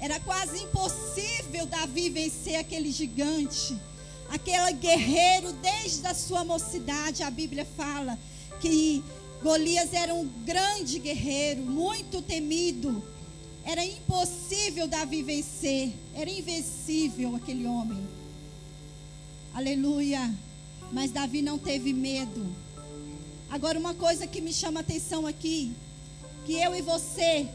Era 0.00 0.18
quase 0.20 0.62
impossível 0.62 1.66
Davi 1.66 2.08
vencer 2.08 2.56
aquele 2.56 2.90
gigante, 2.90 3.76
aquele 4.28 4.72
guerreiro 4.72 5.52
desde 5.54 6.06
a 6.06 6.14
sua 6.14 6.44
mocidade. 6.44 7.22
A 7.22 7.30
Bíblia 7.30 7.64
fala 7.76 8.18
que 8.60 9.02
Golias 9.42 9.92
era 9.92 10.12
um 10.14 10.26
grande 10.44 10.98
guerreiro, 10.98 11.62
muito 11.62 12.20
temido. 12.22 13.02
Era 13.64 13.84
impossível 13.84 14.88
Davi 14.88 15.22
vencer, 15.22 15.92
era 16.14 16.30
invencível 16.30 17.36
aquele 17.36 17.66
homem. 17.66 18.02
Aleluia. 19.52 20.32
Mas 20.92 21.10
Davi 21.10 21.42
não 21.42 21.58
teve 21.58 21.92
medo. 21.92 22.46
Agora, 23.50 23.78
uma 23.78 23.94
coisa 23.94 24.26
que 24.26 24.40
me 24.40 24.52
chama 24.52 24.80
a 24.80 24.82
atenção 24.82 25.26
aqui: 25.26 25.72
que 26.46 26.54
eu 26.54 26.74
e 26.74 26.82
você 26.82 27.48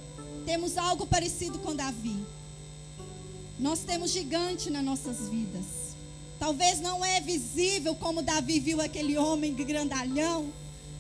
temos 0.46 0.78
algo 0.78 1.06
parecido 1.06 1.60
com 1.60 1.76
Davi. 1.76 2.18
Nós 3.60 3.80
temos 3.80 4.12
gigante 4.12 4.70
nas 4.70 4.84
nossas 4.84 5.30
vidas. 5.30 5.66
Talvez 6.40 6.80
não 6.82 7.06
é 7.06 7.22
visível 7.22 7.96
como 7.96 8.22
Davi 8.22 8.60
viu 8.60 8.82
aquele 8.82 9.18
homem 9.18 9.54
grandalhão, 9.54 10.52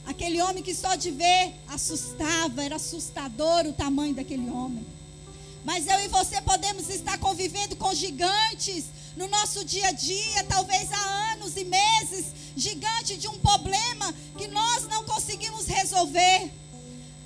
aquele 0.05 0.41
homem 0.41 0.63
que 0.63 0.73
só 0.73 0.95
de 0.95 1.11
ver 1.11 1.53
assustava, 1.67 2.63
era 2.63 2.77
assustador 2.77 3.65
o 3.65 3.73
tamanho 3.73 4.13
daquele 4.13 4.49
homem. 4.49 4.85
Mas 5.65 5.87
eu 5.87 5.99
e 5.99 6.07
você 6.07 6.41
podemos 6.41 6.89
estar 6.89 7.17
convivendo 7.17 7.75
com 7.75 7.93
gigantes 7.93 8.85
no 9.17 9.27
nosso 9.27 9.65
dia 9.65 9.87
a 9.87 9.91
dia, 9.91 10.43
talvez 10.45 10.91
há 10.91 10.97
anos 10.97 11.22
e 11.57 11.63
meses, 11.65 12.25
gigante 12.55 13.17
de 13.17 13.27
um 13.27 13.37
problema 13.39 14.13
que 14.37 14.47
nós 14.47 14.87
não 14.87 15.03
conseguimos 15.03 15.65
resolver. 15.65 16.51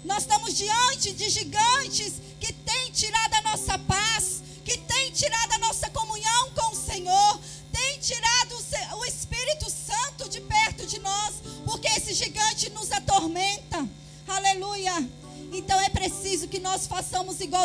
Nós 0.03 0.23
estamos 0.23 0.55
diante 0.55 1.13
de 1.13 1.29
gigantes 1.29 2.13
que 2.39 2.51
têm 2.51 2.91
tirado 2.91 3.33
a 3.35 3.41
nossa 3.51 3.77
paz, 3.79 4.41
que 4.65 4.77
têm 4.77 5.11
tirado 5.11 5.53
a 5.53 5.59
nossa 5.59 5.89
comunhão 5.89 6.51
com 6.55 6.71
o 6.71 6.75
Senhor, 6.75 7.39
têm 7.71 7.99
tirado 7.99 8.55
o 8.99 9.05
Espírito 9.05 9.69
Santo 9.69 10.29
de 10.29 10.41
perto 10.41 10.85
de 10.85 10.99
nós, 10.99 11.35
porque 11.65 11.87
esse 11.87 12.13
gigante 12.13 12.69
nos 12.71 12.91
atormenta. 12.91 13.87
Aleluia. 14.27 15.07
Então 15.51 15.79
é 15.79 15.89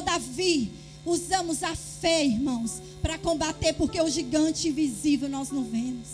Davi, 0.03 0.73
usamos 1.07 1.63
a 1.63 1.75
fé, 1.75 2.25
irmãos, 2.25 2.83
para 3.01 3.19
combater, 3.19 3.73
porque 3.73 4.01
o 4.01 4.09
gigante 4.09 4.69
invisível 4.69 5.29
nós 5.29 5.51
não 5.51 5.65
vemos, 5.65 6.09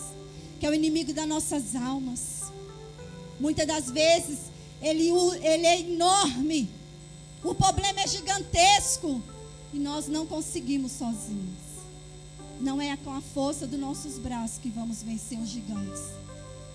que 0.59 0.65
é 0.65 0.69
o 0.69 0.73
inimigo 0.73 1.13
das 1.13 1.27
nossas 1.27 1.75
almas. 1.75 2.51
Muitas 3.39 3.65
das 3.65 3.89
vezes 3.89 4.39
ele, 4.81 5.09
ele 5.41 5.65
é 5.65 5.79
enorme, 5.79 6.69
o 7.43 7.55
problema 7.55 8.01
é 8.01 8.07
gigantesco 8.07 9.21
e 9.73 9.79
nós 9.79 10.07
não 10.07 10.25
conseguimos 10.25 10.91
sozinhos. 10.91 11.69
Não 12.59 12.81
é 12.81 12.97
com 12.97 13.13
a 13.13 13.21
força 13.21 13.65
dos 13.65 13.79
nossos 13.79 14.17
braços 14.17 14.57
que 14.57 14.69
vamos 14.69 15.01
vencer 15.01 15.39
os 15.39 15.47
gigantes 15.47 16.01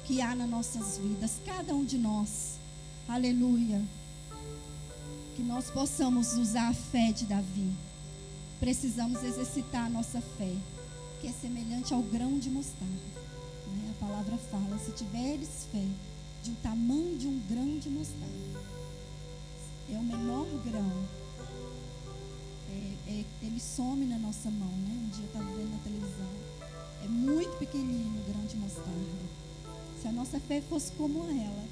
que 0.05 0.21
há 0.21 0.35
nas 0.35 0.49
nossas 0.49 0.99
vidas, 0.99 1.33
cada 1.45 1.75
um 1.75 1.85
de 1.85 1.99
nós. 1.99 2.59
Aleluia. 3.09 3.83
Que 5.35 5.43
nós 5.43 5.71
possamos 5.71 6.35
usar 6.35 6.69
a 6.69 6.75
fé 6.75 7.11
de 7.11 7.25
Davi. 7.25 7.71
Precisamos 8.61 9.23
exercitar 9.25 9.87
a 9.87 9.91
nossa 9.91 10.21
fé, 10.21 10.53
que 11.21 11.27
é 11.27 11.33
semelhante 11.33 11.93
ao 11.93 12.03
grão 12.03 12.39
de 12.39 12.51
mostarda. 12.51 13.24
Né? 13.67 13.95
A 13.97 14.05
palavra 14.07 14.37
fala: 14.37 14.79
se 14.79 14.93
tiveres 14.93 15.67
fé 15.71 15.85
de 16.43 16.51
um 16.51 16.55
tamanho 16.57 17.17
de 17.17 17.27
um 17.27 17.41
grão 17.49 17.79
de 17.79 17.89
mostarda, 17.89 18.61
é 19.91 19.97
o 19.97 20.03
menor 20.03 20.47
grão. 20.65 20.93
É, 22.71 23.11
é, 23.11 23.25
ele 23.43 23.61
some 23.61 24.05
na 24.07 24.19
nossa 24.19 24.51
mão, 24.51 24.69
né? 24.69 25.01
Um 25.05 25.09
dia 25.11 25.25
eu 25.25 25.27
estava 25.27 25.45
vendo 25.45 25.71
na 25.71 25.79
televisão. 25.79 26.31
É 27.05 27.09
muito 27.09 27.59
pequenininho 27.59 28.21
o 28.21 28.33
grão 28.33 28.45
de 28.47 28.57
mostarda. 28.57 29.45
Se 30.01 30.09
a 30.09 30.13
nossa 30.13 30.41
fé 30.41 30.61
fosse 30.63 30.93
como 30.93 31.25
ela, 31.25 31.65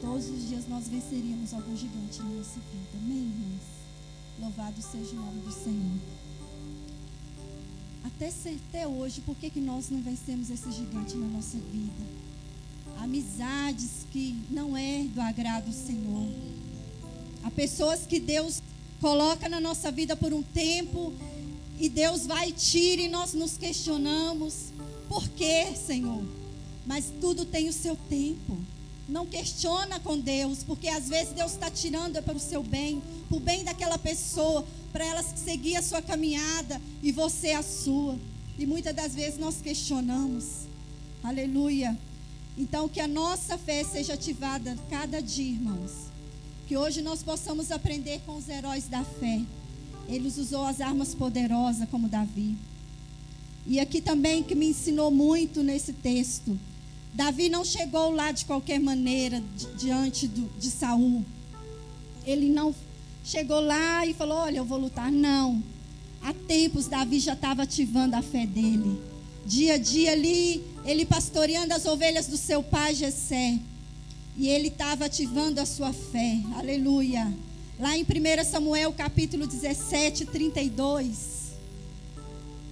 todos 0.00 0.28
os 0.28 0.48
dias 0.48 0.68
nós 0.68 0.88
venceríamos 0.88 1.52
algum 1.52 1.76
gigante 1.76 2.22
na 2.22 2.30
nossa 2.30 2.60
vida. 2.60 2.98
Amém, 3.02 3.18
irmãos? 3.18 3.78
Louvado 4.38 4.80
seja 4.80 5.16
o 5.16 5.20
nome 5.20 5.40
do 5.40 5.52
Senhor. 5.52 5.98
Até, 8.04 8.32
até 8.68 8.86
hoje, 8.86 9.20
por 9.20 9.36
que, 9.36 9.50
que 9.50 9.60
nós 9.60 9.90
não 9.90 10.00
vencemos 10.00 10.50
esse 10.50 10.70
gigante 10.72 11.16
na 11.16 11.26
nossa 11.26 11.58
vida? 11.58 12.18
Amizades 12.98 14.06
que 14.10 14.36
não 14.50 14.76
é 14.76 15.04
do 15.04 15.20
agrado 15.20 15.66
do 15.66 15.72
Senhor 15.72 16.28
Há 17.48 17.50
pessoas 17.50 18.06
que 18.06 18.18
Deus 18.18 18.62
coloca 19.00 19.48
na 19.48 19.60
nossa 19.60 19.90
vida 19.90 20.16
por 20.16 20.32
um 20.32 20.42
tempo 20.42 21.12
e 21.78 21.88
Deus 21.88 22.26
vai 22.26 22.50
e 22.50 22.52
tira 22.52 23.02
e 23.02 23.08
nós 23.08 23.32
nos 23.32 23.56
questionamos. 23.56 24.66
Por 25.08 25.26
quê, 25.30 25.72
Senhor? 25.74 26.22
Mas 26.86 27.06
tudo 27.20 27.44
tem 27.44 27.68
o 27.68 27.72
seu 27.72 27.96
tempo. 28.08 28.58
Não 29.08 29.24
questiona 29.24 29.98
com 30.00 30.18
Deus, 30.18 30.62
porque 30.62 30.88
às 30.88 31.08
vezes 31.08 31.32
Deus 31.32 31.52
está 31.52 31.70
tirando 31.70 32.16
é 32.16 32.20
para 32.20 32.36
o 32.36 32.40
seu 32.40 32.62
bem, 32.62 33.02
para 33.28 33.36
o 33.36 33.40
bem 33.40 33.64
daquela 33.64 33.98
pessoa, 33.98 34.66
para 34.92 35.04
ela 35.04 35.22
seguir 35.22 35.76
a 35.76 35.82
sua 35.82 36.02
caminhada 36.02 36.80
e 37.02 37.10
você 37.10 37.52
a 37.52 37.62
sua. 37.62 38.18
E 38.58 38.66
muitas 38.66 38.94
das 38.94 39.14
vezes 39.14 39.38
nós 39.38 39.60
questionamos. 39.62 40.66
Aleluia. 41.22 41.96
Então, 42.56 42.88
que 42.88 43.00
a 43.00 43.08
nossa 43.08 43.56
fé 43.56 43.82
seja 43.84 44.14
ativada 44.14 44.76
cada 44.90 45.22
dia, 45.22 45.52
irmãos 45.52 46.08
que 46.68 46.76
hoje 46.76 47.00
nós 47.00 47.22
possamos 47.22 47.72
aprender 47.72 48.20
com 48.26 48.36
os 48.36 48.46
heróis 48.46 48.86
da 48.88 49.02
fé. 49.02 49.40
Eles 50.06 50.36
usou 50.36 50.64
as 50.64 50.82
armas 50.82 51.14
poderosas 51.14 51.88
como 51.88 52.10
Davi. 52.10 52.54
E 53.66 53.80
aqui 53.80 54.02
também 54.02 54.42
que 54.42 54.54
me 54.54 54.66
ensinou 54.66 55.10
muito 55.10 55.62
nesse 55.62 55.94
texto. 55.94 56.60
Davi 57.18 57.48
não 57.48 57.64
chegou 57.64 58.12
lá 58.12 58.30
de 58.30 58.44
qualquer 58.44 58.78
maneira 58.78 59.42
diante 59.76 60.28
do, 60.28 60.48
de 60.56 60.70
Saul. 60.70 61.24
Ele 62.24 62.48
não 62.48 62.72
chegou 63.24 63.58
lá 63.58 64.06
e 64.06 64.14
falou: 64.14 64.38
Olha, 64.38 64.58
eu 64.58 64.64
vou 64.64 64.78
lutar. 64.78 65.10
Não. 65.10 65.60
Há 66.22 66.32
tempos 66.32 66.86
Davi 66.86 67.18
já 67.18 67.32
estava 67.32 67.64
ativando 67.64 68.14
a 68.14 68.22
fé 68.22 68.46
dele. 68.46 69.02
Dia 69.44 69.74
a 69.74 69.78
dia 69.78 70.12
ali, 70.12 70.64
ele 70.84 71.04
pastoreando 71.04 71.74
as 71.74 71.86
ovelhas 71.86 72.28
do 72.28 72.36
seu 72.36 72.62
pai 72.62 72.94
Jessé. 72.94 73.58
E 74.36 74.48
ele 74.48 74.68
estava 74.68 75.06
ativando 75.06 75.60
a 75.60 75.66
sua 75.66 75.92
fé. 75.92 76.38
Aleluia. 76.54 77.36
Lá 77.80 77.98
em 77.98 78.04
1 78.04 78.44
Samuel 78.44 78.92
capítulo 78.92 79.44
17, 79.44 80.24
32. 80.26 81.48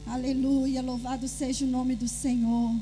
Aleluia. 0.06 0.82
Louvado 0.82 1.26
seja 1.26 1.64
o 1.64 1.68
nome 1.68 1.96
do 1.96 2.06
Senhor. 2.06 2.76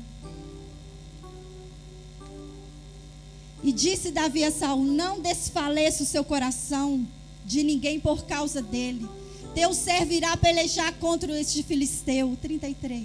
E 3.65 3.71
disse 3.73 4.11
Davi 4.11 4.43
a 4.43 4.51
Saul: 4.51 4.85
Não 4.85 5.19
desfaleça 5.19 6.03
o 6.03 6.05
seu 6.05 6.23
coração 6.23 7.05
de 7.43 7.63
ninguém 7.63 7.99
por 7.99 8.23
causa 8.25 8.61
dele. 8.61 9.05
Teu 9.53 9.73
servo 9.73 10.13
irá 10.13 10.37
pelejar 10.37 10.93
contra 10.93 11.37
este 11.39 11.63
filisteu. 11.63 12.37
33. 12.41 13.03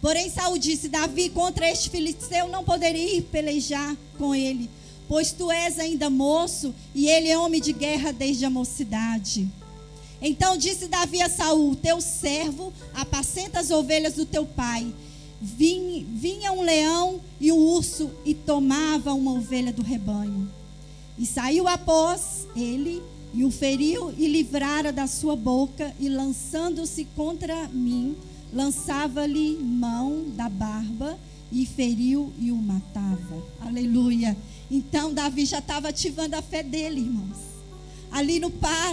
Porém, 0.00 0.30
Saul 0.30 0.58
disse: 0.58 0.88
Davi, 0.88 1.28
contra 1.28 1.70
este 1.70 1.90
filisteu 1.90 2.48
não 2.48 2.64
poderia 2.64 3.18
ir 3.18 3.22
pelejar 3.22 3.96
com 4.18 4.34
ele 4.34 4.68
pois 5.08 5.32
tu 5.32 5.50
és 5.50 5.78
ainda 5.78 6.08
moço 6.10 6.74
e 6.94 7.08
ele 7.08 7.28
é 7.28 7.38
homem 7.38 7.60
de 7.60 7.72
guerra 7.72 8.12
desde 8.12 8.44
a 8.44 8.50
mocidade. 8.50 9.48
Então 10.20 10.56
disse 10.56 10.88
Davi 10.88 11.20
a 11.20 11.28
Saul: 11.28 11.76
Teu 11.76 12.00
servo 12.00 12.72
apacenta 12.94 13.60
as 13.60 13.70
ovelhas 13.70 14.14
do 14.14 14.24
teu 14.24 14.46
pai. 14.46 14.92
Vinha 15.44 16.50
um 16.52 16.62
leão 16.62 17.20
e 17.38 17.52
um 17.52 17.58
urso 17.58 18.10
e 18.24 18.32
tomava 18.32 19.12
uma 19.12 19.32
ovelha 19.32 19.72
do 19.72 19.82
rebanho. 19.82 20.50
E 21.18 21.26
saiu 21.26 21.68
após 21.68 22.48
ele 22.56 23.02
e 23.34 23.44
o 23.44 23.50
feriu 23.50 24.14
e 24.16 24.26
livrara 24.26 24.92
da 24.92 25.06
sua 25.06 25.36
boca 25.36 25.94
e 26.00 26.08
lançando-se 26.08 27.04
contra 27.16 27.68
mim, 27.68 28.16
lançava-lhe 28.52 29.58
mão 29.58 30.24
da 30.34 30.48
barba 30.48 31.18
e 31.52 31.66
feriu 31.66 32.32
e 32.40 32.50
o 32.50 32.56
matava. 32.56 33.42
Aleluia. 33.60 34.36
Então 34.70 35.12
Davi 35.12 35.44
já 35.44 35.58
estava 35.58 35.88
ativando 35.88 36.36
a 36.36 36.42
fé 36.42 36.62
dele, 36.62 37.00
irmãos. 37.00 37.36
Ali 38.10 38.38
no 38.38 38.52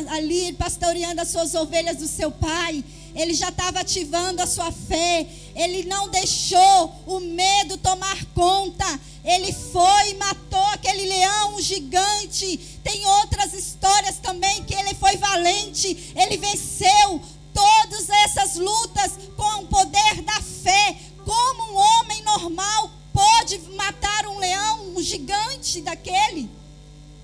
ali 0.09 0.51
pastoreando 0.53 1.21
as 1.21 1.29
suas 1.29 1.53
ovelhas 1.53 1.97
do 1.97 2.07
seu 2.07 2.31
pai, 2.31 2.83
ele 3.15 3.33
já 3.33 3.49
estava 3.49 3.79
ativando 3.79 4.41
a 4.41 4.47
sua 4.47 4.71
fé. 4.71 5.27
Ele 5.55 5.83
não 5.83 6.09
deixou 6.09 6.95
o 7.05 7.19
medo 7.19 7.77
tomar 7.77 8.25
conta. 8.33 8.99
Ele 9.23 9.51
foi 9.51 10.11
e 10.11 10.15
matou 10.15 10.65
aquele 10.67 11.05
leão 11.05 11.61
gigante. 11.61 12.57
Tem 12.83 13.05
outras 13.05 13.53
histórias 13.53 14.17
também 14.17 14.63
que 14.63 14.73
ele 14.73 14.93
foi 14.95 15.17
valente. 15.17 16.13
Ele 16.15 16.37
venceu 16.37 17.21
todas 17.53 18.09
essas 18.09 18.55
lutas 18.55 19.11
com 19.35 19.63
o 19.63 19.67
poder 19.67 20.21
da 20.21 20.41
fé, 20.41 20.95
como 21.25 21.71
um 21.71 21.75
homem 21.75 22.23
normal 22.23 22.89
pode 23.13 23.59
matar 23.75 24.25
um 24.27 24.39
leão, 24.39 24.95
um 24.95 25.01
gigante 25.01 25.81
daquele. 25.81 26.49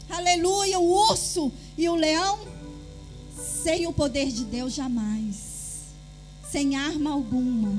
Aleluia, 0.09 0.79
o 0.79 1.09
urso 1.09 1.51
e 1.77 1.89
o 1.89 1.95
leão. 1.95 2.39
Sem 3.63 3.87
o 3.87 3.93
poder 3.93 4.27
de 4.31 4.43
Deus, 4.43 4.73
jamais. 4.73 5.46
Sem 6.51 6.75
arma 6.75 7.11
alguma. 7.11 7.77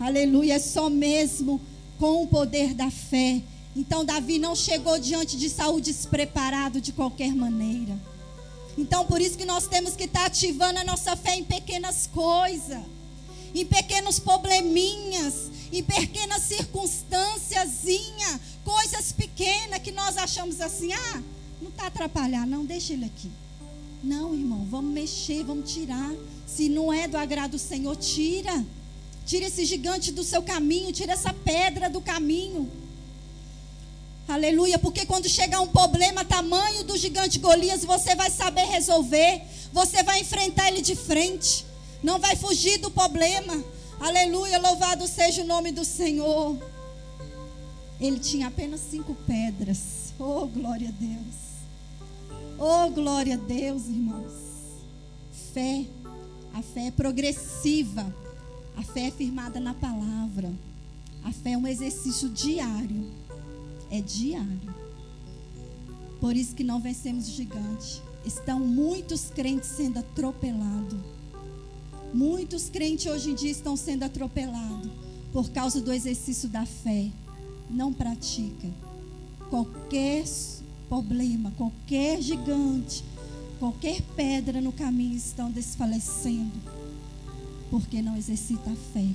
Aleluia, 0.00 0.54
é 0.54 0.58
só 0.58 0.88
mesmo 0.88 1.60
com 1.98 2.22
o 2.22 2.26
poder 2.26 2.74
da 2.74 2.90
fé. 2.90 3.42
Então 3.76 4.04
Davi 4.04 4.38
não 4.38 4.54
chegou 4.54 4.98
diante 4.98 5.36
de 5.36 5.48
Saul 5.48 5.80
despreparado 5.80 6.80
de 6.80 6.92
qualquer 6.92 7.34
maneira. 7.34 7.96
Então 8.76 9.04
por 9.06 9.20
isso 9.20 9.36
que 9.36 9.44
nós 9.44 9.66
temos 9.66 9.94
que 9.94 10.04
estar 10.04 10.26
ativando 10.26 10.78
a 10.78 10.84
nossa 10.84 11.14
fé 11.16 11.36
em 11.36 11.44
pequenas 11.44 12.06
coisas, 12.06 12.82
em 13.54 13.64
pequenos 13.64 14.18
probleminhas, 14.18 15.50
em 15.70 15.82
pequenas 15.82 16.42
circunstâncias, 16.42 17.84
coisas 18.64 19.12
pequenas 19.12 19.80
que 19.80 19.92
nós 19.92 20.16
achamos 20.16 20.60
assim, 20.60 20.92
ah, 20.92 21.22
não 21.60 21.68
está 21.68 21.86
atrapalhar, 21.86 22.46
não, 22.46 22.64
deixa 22.64 22.92
ele 22.92 23.04
aqui. 23.04 23.30
Não, 24.02 24.34
irmão, 24.34 24.66
vamos 24.68 24.92
mexer, 24.92 25.44
vamos 25.44 25.72
tirar. 25.72 26.12
Se 26.54 26.68
não 26.68 26.92
é 26.92 27.08
do 27.08 27.16
agrado 27.16 27.52
do 27.52 27.58
Senhor, 27.58 27.96
tira. 27.96 28.64
Tira 29.24 29.46
esse 29.46 29.64
gigante 29.64 30.12
do 30.12 30.22
seu 30.22 30.42
caminho, 30.42 30.92
tira 30.92 31.12
essa 31.12 31.32
pedra 31.32 31.88
do 31.88 32.00
caminho. 32.00 32.70
Aleluia, 34.28 34.78
porque 34.78 35.06
quando 35.06 35.28
chegar 35.28 35.60
um 35.60 35.68
problema 35.68 36.24
tamanho 36.24 36.84
do 36.84 36.96
gigante 36.96 37.38
Golias, 37.38 37.84
você 37.84 38.14
vai 38.14 38.30
saber 38.30 38.64
resolver, 38.64 39.42
você 39.72 40.02
vai 40.02 40.20
enfrentar 40.20 40.68
ele 40.68 40.82
de 40.82 40.94
frente, 40.94 41.64
não 42.02 42.18
vai 42.18 42.36
fugir 42.36 42.78
do 42.78 42.90
problema. 42.90 43.64
Aleluia, 44.00 44.58
louvado 44.58 45.06
seja 45.06 45.42
o 45.42 45.46
nome 45.46 45.72
do 45.72 45.84
Senhor. 45.84 46.56
Ele 48.00 48.18
tinha 48.18 48.48
apenas 48.48 48.80
cinco 48.90 49.14
pedras. 49.26 50.12
Oh, 50.18 50.46
glória 50.46 50.88
a 50.88 50.92
Deus. 50.92 51.34
Oh, 52.58 52.90
glória 52.90 53.34
a 53.34 53.38
Deus, 53.38 53.84
irmãos. 53.86 54.32
Fé. 55.54 55.84
A 56.62 56.64
fé 56.64 56.86
é 56.86 56.90
progressiva. 56.92 58.14
A 58.76 58.84
fé 58.84 59.08
é 59.08 59.10
firmada 59.10 59.58
na 59.58 59.74
palavra. 59.74 60.48
A 61.24 61.32
fé 61.32 61.54
é 61.54 61.58
um 61.58 61.66
exercício 61.66 62.28
diário. 62.28 63.10
É 63.90 64.00
diário. 64.00 64.72
Por 66.20 66.36
isso 66.36 66.54
que 66.54 66.62
não 66.62 66.78
vencemos 66.78 67.26
gigante. 67.26 68.00
estão 68.24 68.60
muitos 68.60 69.24
crentes 69.24 69.70
sendo 69.70 69.98
atropelados. 69.98 71.00
Muitos 72.14 72.68
crentes 72.68 73.06
hoje 73.06 73.30
em 73.30 73.34
dia 73.34 73.50
estão 73.50 73.76
sendo 73.76 74.04
atropelados 74.04 74.88
por 75.32 75.50
causa 75.50 75.80
do 75.80 75.92
exercício 75.92 76.48
da 76.48 76.64
fé. 76.64 77.10
Não 77.68 77.92
pratica. 77.92 78.68
Qualquer 79.50 80.24
problema, 80.88 81.52
qualquer 81.56 82.22
gigante, 82.22 83.02
qualquer 83.62 84.02
pedra 84.16 84.60
no 84.60 84.72
caminho 84.72 85.16
estão 85.16 85.48
desfalecendo 85.48 86.60
porque 87.70 88.02
não 88.02 88.16
exercita 88.16 88.68
a 88.68 88.74
fé. 88.92 89.06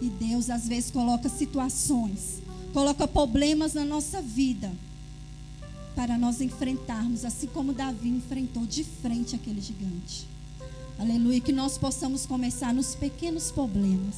E 0.00 0.08
Deus 0.08 0.48
às 0.48 0.66
vezes 0.66 0.90
coloca 0.90 1.28
situações, 1.28 2.40
coloca 2.72 3.06
problemas 3.06 3.74
na 3.74 3.84
nossa 3.84 4.22
vida 4.22 4.72
para 5.94 6.16
nós 6.16 6.40
enfrentarmos, 6.40 7.22
assim 7.22 7.46
como 7.48 7.74
Davi 7.74 8.08
enfrentou 8.08 8.64
de 8.64 8.82
frente 8.82 9.36
aquele 9.36 9.60
gigante. 9.60 10.26
Aleluia, 10.98 11.38
que 11.38 11.52
nós 11.52 11.76
possamos 11.76 12.24
começar 12.24 12.72
nos 12.72 12.94
pequenos 12.94 13.50
problemas, 13.50 14.14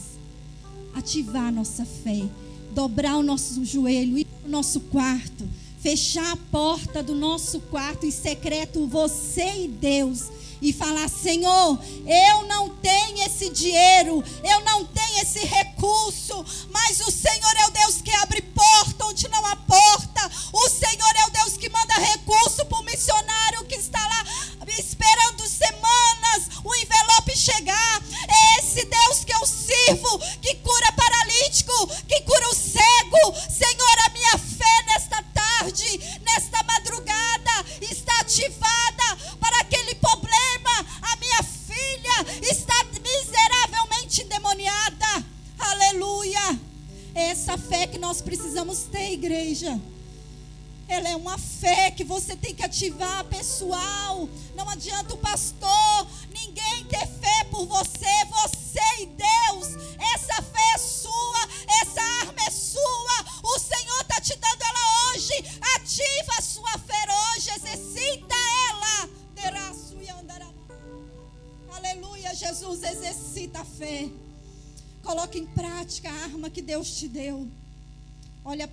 ativar 0.94 1.52
nossa 1.52 1.84
fé, 1.84 2.24
dobrar 2.72 3.16
o 3.16 3.24
nosso 3.24 3.64
joelho, 3.64 4.18
ir 4.18 4.24
para 4.24 4.48
o 4.48 4.52
nosso 4.52 4.78
quarto, 4.82 5.44
fechar 5.84 6.32
a 6.32 6.36
porta 6.50 7.02
do 7.02 7.14
nosso 7.14 7.60
quarto 7.60 8.06
em 8.06 8.10
secreto, 8.10 8.86
você 8.86 9.64
e 9.64 9.68
Deus, 9.68 10.30
e 10.62 10.72
falar: 10.72 11.10
Senhor, 11.10 11.78
eu 12.06 12.48
não 12.48 12.70
tenho 12.70 13.22
esse 13.22 13.50
dinheiro, 13.50 14.24
eu 14.42 14.64
não 14.64 14.86
tenho 14.86 15.18
esse 15.20 15.40
recurso, 15.40 16.42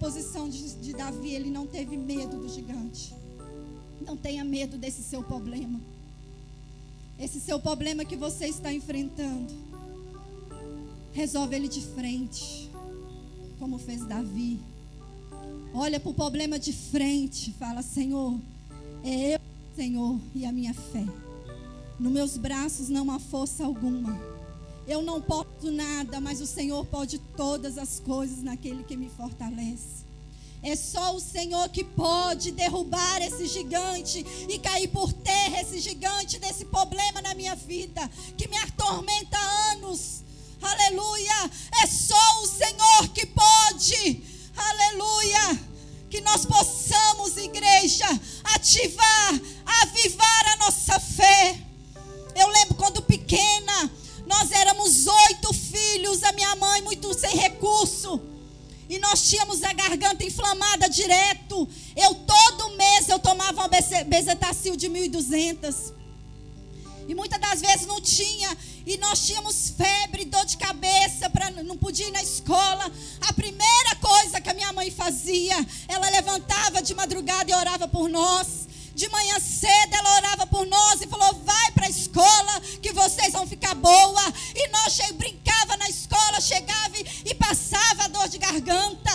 posição 0.01 0.49
de, 0.49 0.73
de 0.77 0.93
Davi, 0.93 1.29
ele 1.29 1.51
não 1.51 1.67
teve 1.67 1.95
medo 1.95 2.39
do 2.39 2.49
gigante. 2.49 3.13
Não 4.03 4.17
tenha 4.17 4.43
medo 4.43 4.75
desse 4.75 5.03
seu 5.03 5.21
problema. 5.21 5.79
Esse 7.19 7.39
seu 7.39 7.59
problema 7.59 8.03
que 8.03 8.15
você 8.15 8.47
está 8.47 8.73
enfrentando. 8.73 9.53
Resolve 11.13 11.55
ele 11.55 11.67
de 11.67 11.81
frente, 11.81 12.67
como 13.59 13.77
fez 13.77 14.03
Davi. 14.03 14.59
Olha 15.71 15.99
para 15.99 16.09
o 16.09 16.15
problema 16.15 16.57
de 16.57 16.73
frente, 16.73 17.53
fala: 17.53 17.83
Senhor, 17.83 18.39
é 19.03 19.35
eu, 19.35 19.39
Senhor, 19.75 20.19
e 20.33 20.47
a 20.47 20.51
minha 20.51 20.73
fé. 20.73 21.05
Nos 21.99 22.11
meus 22.11 22.37
braços 22.37 22.89
não 22.89 23.11
há 23.11 23.19
força 23.19 23.63
alguma. 23.63 24.30
Eu 24.87 25.01
não 25.01 25.21
posso 25.21 25.71
nada, 25.71 26.19
mas 26.19 26.41
o 26.41 26.47
Senhor 26.47 26.85
pode 26.85 27.19
todas 27.37 27.77
as 27.77 27.99
coisas 27.99 28.41
naquele 28.41 28.83
que 28.83 28.97
me 28.97 29.09
fortalece. 29.09 30.01
É 30.63 30.75
só 30.75 31.15
o 31.15 31.19
Senhor 31.19 31.69
que 31.69 31.83
pode 31.83 32.51
derrubar 32.51 33.21
esse 33.21 33.47
gigante 33.47 34.23
e 34.47 34.59
cair 34.59 34.87
por 34.89 35.11
terra 35.11 35.61
esse 35.61 35.79
gigante 35.79 36.37
desse 36.37 36.65
problema 36.65 37.21
na 37.21 37.33
minha 37.33 37.55
vida 37.55 38.07
que 38.37 38.47
me 38.47 38.57
atormenta 38.57 39.37
há 39.37 39.71
anos. 39.71 40.21
Aleluia! 40.61 41.51
É 41.81 41.87
só 41.87 42.43
o 42.43 42.47
Senhor 42.47 43.07
que 43.13 43.25
pode. 43.25 44.23
Aleluia! 44.55 45.59
Que 46.11 46.21
nós 46.21 46.45
possamos, 46.45 47.37
igreja, 47.37 48.05
ativar, 48.43 49.41
avivar 49.81 50.47
a 50.53 50.57
nossa 50.57 50.99
fé. 50.99 51.59
Eu 52.35 52.47
lembro 52.49 52.75
quando 52.75 53.01
pequena, 53.01 53.89
nós 54.31 54.49
éramos 54.51 55.07
oito 55.07 55.53
filhos, 55.53 56.23
a 56.23 56.31
minha 56.31 56.55
mãe 56.55 56.81
muito 56.81 57.13
sem 57.13 57.35
recurso. 57.35 58.21
E 58.89 58.97
nós 58.97 59.29
tínhamos 59.29 59.61
a 59.61 59.73
garganta 59.73 60.23
inflamada 60.23 60.89
direto. 60.89 61.67
Eu 61.95 62.15
todo 62.15 62.75
mês 62.77 63.09
eu 63.09 63.19
tomava 63.19 63.61
uma 63.61 63.69
bezetacil 64.05 64.77
de 64.77 64.89
1.200. 64.89 65.93
E 67.09 67.13
muitas 67.13 67.41
das 67.41 67.59
vezes 67.59 67.85
não 67.85 67.99
tinha. 67.99 68.57
E 68.85 68.97
nós 68.97 69.25
tínhamos 69.25 69.73
febre, 69.77 70.23
dor 70.25 70.45
de 70.45 70.55
cabeça, 70.57 71.29
pra, 71.29 71.49
não 71.51 71.77
podia 71.77 72.07
ir 72.07 72.11
na 72.11 72.23
escola. 72.23 72.89
A 73.21 73.33
primeira 73.33 73.95
coisa 73.99 74.39
que 74.39 74.49
a 74.49 74.53
minha 74.53 74.71
mãe 74.71 74.89
fazia, 74.89 75.55
ela 75.89 76.09
levantava 76.09 76.81
de 76.81 76.93
madrugada 76.95 77.51
e 77.51 77.53
orava 77.53 77.87
por 77.87 78.07
nós. 78.07 78.70
De 78.93 79.07
manhã 79.09 79.39
cedo 79.39 79.93
ela 79.93 80.15
orava 80.15 80.47
por 80.47 80.65
nós 80.65 81.01
e 81.01 81.07
falou: 81.07 81.33
vai 81.43 81.71
para 81.71 81.87
a 81.87 81.89
escola 81.89 82.61
que 82.81 82.91
vocês 82.91 83.33
vão 83.33 83.47
ficar 83.47 83.75
boa. 83.75 84.33
E 84.55 84.67
nós 84.69 84.99
brincava 85.13 85.77
na 85.77 85.89
escola, 85.89 86.41
chegava 86.41 86.97
e 87.25 87.33
passava 87.35 88.09
dor 88.09 88.27
de 88.27 88.37
garganta, 88.37 89.11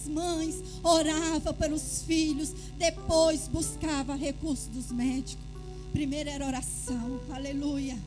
as 0.00 0.08
mães 0.08 0.62
oravam 0.82 1.52
pelos 1.52 2.02
filhos, 2.06 2.52
depois 2.78 3.46
buscava 3.46 4.14
recursos 4.14 4.68
dos 4.68 4.90
médicos. 4.90 5.44
Primeiro 5.92 6.30
era 6.30 6.46
oração, 6.46 7.20
aleluia. 7.30 7.98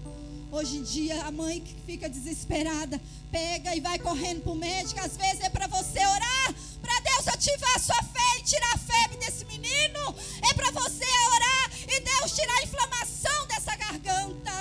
Hoje 0.51 0.77
em 0.77 0.84
dia, 0.84 1.23
a 1.23 1.32
mãe 1.32 1.60
que 1.60 1.73
fica 1.86 2.10
desesperada, 2.10 2.99
pega 3.32 3.75
e 3.75 3.79
vai 3.79 3.99
correndo 3.99 4.41
para 4.41 4.51
o 4.51 4.56
médico. 4.56 4.99
Às 5.01 5.17
vezes 5.17 5.41
é 5.41 5.49
para 5.49 5.67
você 5.67 5.99
orar, 5.99 6.56
para 6.82 6.99
Deus 6.99 7.27
ativar 7.27 7.75
a 7.75 7.79
sua 7.79 8.03
fé 8.03 8.39
e 8.39 8.43
tirar 8.43 8.73
a 8.73 8.77
febre 8.77 9.17
desse 9.17 9.45
menino. 9.45 10.15
É 10.49 10.53
para 10.53 10.71
você 10.71 11.06
orar 11.36 11.71
e 11.88 11.99
Deus 12.01 12.36
tirar 12.36 12.58
a 12.58 12.63
inflamação 12.63 13.47
dessa 13.47 13.75
garganta. 13.75 14.53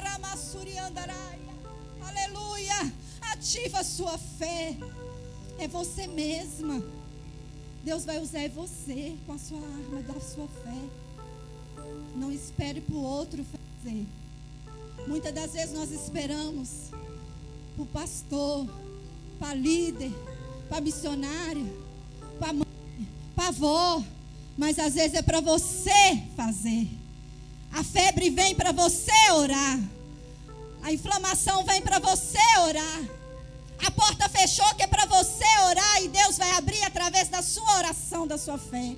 Aleluia. 2.02 2.92
Ativa 3.20 3.80
a 3.80 3.84
sua 3.84 4.18
fé. 4.18 4.76
É 5.58 5.68
você 5.68 6.06
mesma. 6.06 7.01
Deus 7.84 8.04
vai 8.04 8.20
usar 8.20 8.48
você 8.50 9.16
com 9.26 9.32
a 9.32 9.38
sua 9.38 9.58
arma 9.58 10.02
da 10.02 10.20
sua 10.20 10.46
fé. 10.46 11.82
Não 12.14 12.30
espere 12.30 12.80
para 12.80 12.94
o 12.94 13.02
outro 13.02 13.44
fazer. 13.44 14.06
Muitas 15.08 15.34
das 15.34 15.52
vezes 15.52 15.74
nós 15.74 15.90
esperamos 15.90 16.90
para 17.74 17.82
o 17.82 17.86
pastor, 17.86 18.68
para 19.38 19.54
líder, 19.54 20.12
para 20.68 20.80
missionária, 20.80 21.66
para 22.38 22.52
mãe, 22.52 23.08
para 23.34 23.48
avó. 23.48 24.02
Mas 24.56 24.78
às 24.78 24.94
vezes 24.94 25.14
é 25.14 25.22
para 25.22 25.40
você 25.40 26.22
fazer. 26.36 26.88
A 27.72 27.82
febre 27.82 28.30
vem 28.30 28.54
para 28.54 28.70
você 28.70 29.30
orar. 29.32 29.80
A 30.82 30.92
inflamação 30.92 31.64
vem 31.64 31.82
para 31.82 31.98
você 31.98 32.38
orar. 32.60 33.21
A 33.84 33.90
porta 33.90 34.28
fechou 34.28 34.64
que 34.76 34.82
é 34.82 34.86
para 34.86 35.06
você 35.06 35.44
orar 35.68 36.02
e 36.02 36.08
Deus 36.08 36.38
vai 36.38 36.50
abrir 36.52 36.82
através 36.84 37.28
da 37.28 37.42
sua 37.42 37.78
oração, 37.78 38.26
da 38.26 38.38
sua 38.38 38.56
fé. 38.56 38.96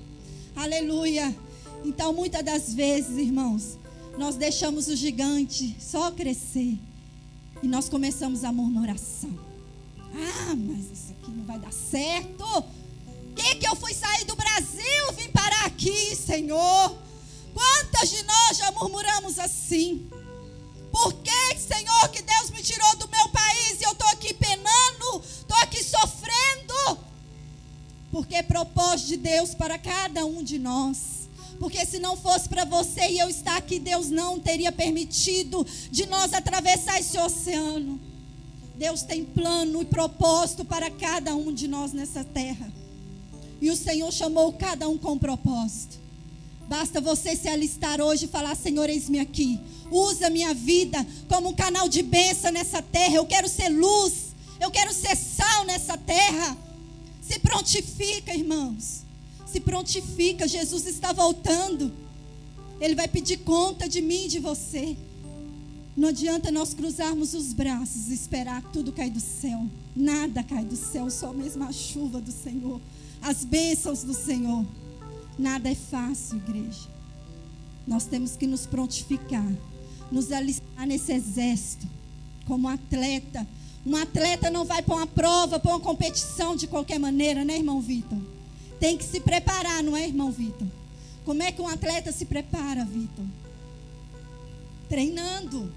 Aleluia. 0.55 1.35
Então, 1.83 2.13
muitas 2.13 2.43
das 2.43 2.73
vezes, 2.73 3.17
irmãos, 3.17 3.77
nós 4.17 4.35
deixamos 4.35 4.87
o 4.87 4.95
gigante 4.95 5.75
só 5.79 6.11
crescer 6.11 6.77
e 7.61 7.67
nós 7.67 7.89
começamos 7.89 8.43
a 8.43 8.51
murmuração. 8.51 9.31
Ah, 10.13 10.55
mas 10.55 10.91
isso 10.91 11.11
aqui 11.11 11.31
não 11.31 11.45
vai 11.45 11.59
dar 11.59 11.73
certo. 11.73 12.63
que, 13.35 13.55
que 13.55 13.67
eu 13.67 13.75
fui 13.75 13.93
sair 13.93 14.23
do 14.25 14.35
Brasil, 14.35 15.13
vim 15.17 15.29
parar 15.29 15.65
aqui, 15.65 16.15
Senhor? 16.15 16.95
Quantas 17.53 18.09
de 18.09 18.23
nós 18.23 18.57
já 18.57 18.71
murmuramos 18.71 19.39
assim? 19.39 20.07
Por 21.05 21.13
que, 21.13 21.59
Senhor, 21.59 22.09
que 22.09 22.23
Deus 22.23 22.49
me 22.49 22.63
tirou 22.63 22.95
do 22.95 23.07
meu 23.07 23.29
país 23.29 23.79
e 23.79 23.83
eu 23.83 23.91
estou 23.91 24.07
aqui 24.07 24.33
penando, 24.33 25.23
estou 25.23 25.55
aqui 25.57 25.83
sofrendo? 25.83 26.97
Porque 28.11 28.33
é 28.33 28.41
propósito 28.41 29.09
de 29.09 29.17
Deus 29.17 29.53
para 29.53 29.77
cada 29.77 30.25
um 30.25 30.41
de 30.41 30.57
nós. 30.57 31.29
Porque 31.59 31.85
se 31.85 31.99
não 31.99 32.17
fosse 32.17 32.49
para 32.49 32.65
você 32.65 33.07
e 33.07 33.19
eu 33.19 33.29
estar 33.29 33.55
aqui, 33.55 33.77
Deus 33.77 34.09
não 34.09 34.39
teria 34.39 34.71
permitido 34.71 35.63
de 35.91 36.07
nós 36.07 36.33
atravessar 36.33 36.99
esse 36.99 37.19
oceano. 37.19 38.01
Deus 38.73 39.03
tem 39.03 39.23
plano 39.23 39.83
e 39.83 39.85
propósito 39.85 40.65
para 40.65 40.89
cada 40.89 41.35
um 41.35 41.53
de 41.53 41.67
nós 41.67 41.93
nessa 41.93 42.23
terra. 42.23 42.73
E 43.61 43.69
o 43.69 43.77
Senhor 43.77 44.11
chamou 44.11 44.53
cada 44.53 44.89
um 44.89 44.97
com 44.97 45.19
propósito. 45.19 45.99
Basta 46.67 46.99
você 46.99 47.35
se 47.35 47.47
alistar 47.47 48.01
hoje 48.01 48.25
e 48.25 48.27
falar: 48.27 48.55
Senhor, 48.55 48.89
eis-me 48.89 49.19
aqui. 49.19 49.59
Usa 49.91 50.29
minha 50.29 50.53
vida 50.53 51.05
como 51.27 51.49
um 51.49 51.53
canal 51.53 51.87
de 51.87 52.01
bênção 52.01 52.51
nessa 52.51 52.81
terra. 52.81 53.15
Eu 53.15 53.25
quero 53.25 53.47
ser 53.47 53.69
luz. 53.69 54.33
Eu 54.59 54.71
quero 54.71 54.93
ser 54.93 55.15
sal 55.15 55.65
nessa 55.65 55.97
terra. 55.97 56.57
Se 57.21 57.39
prontifica, 57.39 58.33
irmãos. 58.33 59.03
Se 59.45 59.59
prontifica. 59.59 60.47
Jesus 60.47 60.87
está 60.87 61.13
voltando. 61.13 61.91
Ele 62.79 62.95
vai 62.95 63.07
pedir 63.07 63.37
conta 63.37 63.87
de 63.87 64.01
mim 64.01 64.25
e 64.25 64.29
de 64.29 64.39
você. 64.39 64.97
Não 65.95 66.09
adianta 66.09 66.51
nós 66.51 66.73
cruzarmos 66.73 67.33
os 67.33 67.53
braços 67.53 68.09
e 68.09 68.13
esperar 68.13 68.61
tudo 68.73 68.91
cair 68.91 69.11
do 69.11 69.21
céu. 69.21 69.65
Nada 69.95 70.43
cai 70.43 70.65
do 70.65 70.75
céu, 70.75 71.09
só 71.09 71.31
mesmo 71.31 71.63
a 71.63 71.71
chuva 71.71 72.19
do 72.19 72.31
Senhor. 72.31 72.81
As 73.21 73.45
bênçãos 73.45 74.03
do 74.03 74.13
Senhor. 74.13 74.65
Nada 75.37 75.69
é 75.69 75.75
fácil, 75.75 76.37
igreja. 76.37 76.87
Nós 77.85 78.05
temos 78.05 78.35
que 78.35 78.47
nos 78.47 78.65
prontificar, 78.65 79.51
nos 80.11 80.31
alistar 80.31 80.87
nesse 80.87 81.11
exército, 81.11 81.87
como 82.45 82.67
atleta. 82.67 83.45
Um 83.85 83.95
atleta 83.95 84.49
não 84.49 84.65
vai 84.65 84.81
para 84.81 84.95
uma 84.95 85.07
prova, 85.07 85.59
para 85.59 85.71
uma 85.71 85.79
competição 85.79 86.55
de 86.55 86.67
qualquer 86.67 86.99
maneira, 86.99 87.43
né, 87.43 87.57
irmão 87.57 87.81
Vitor? 87.81 88.17
Tem 88.79 88.97
que 88.97 89.03
se 89.03 89.19
preparar, 89.19 89.83
não 89.83 89.95
é, 89.95 90.07
irmão 90.07 90.31
Vitor? 90.31 90.67
Como 91.23 91.43
é 91.43 91.51
que 91.51 91.61
um 91.61 91.67
atleta 91.67 92.11
se 92.11 92.25
prepara, 92.25 92.85
Vitor? 92.85 93.25
Treinando. 94.89 95.71